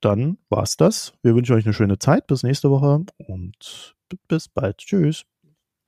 Dann 0.00 0.38
war's 0.50 0.76
das. 0.76 1.14
Wir 1.22 1.34
wünschen 1.34 1.56
euch 1.56 1.64
eine 1.64 1.74
schöne 1.74 1.98
Zeit. 1.98 2.26
Bis 2.26 2.42
nächste 2.42 2.70
Woche 2.70 3.04
und 3.18 3.94
bis 4.28 4.48
bald. 4.48 4.78
Tschüss. 4.78 5.24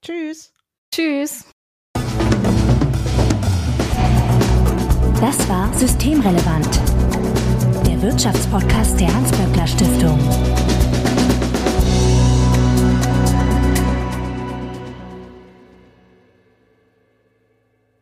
Tschüss. 0.03 0.53
Tschüss. 0.93 1.45
Das 5.21 5.49
war 5.49 5.73
Systemrelevant, 5.75 6.81
der 7.87 8.01
Wirtschaftspodcast 8.03 9.01
der 9.01 9.12
Hans-Böckler 9.12 9.67
Stiftung. 9.67 10.78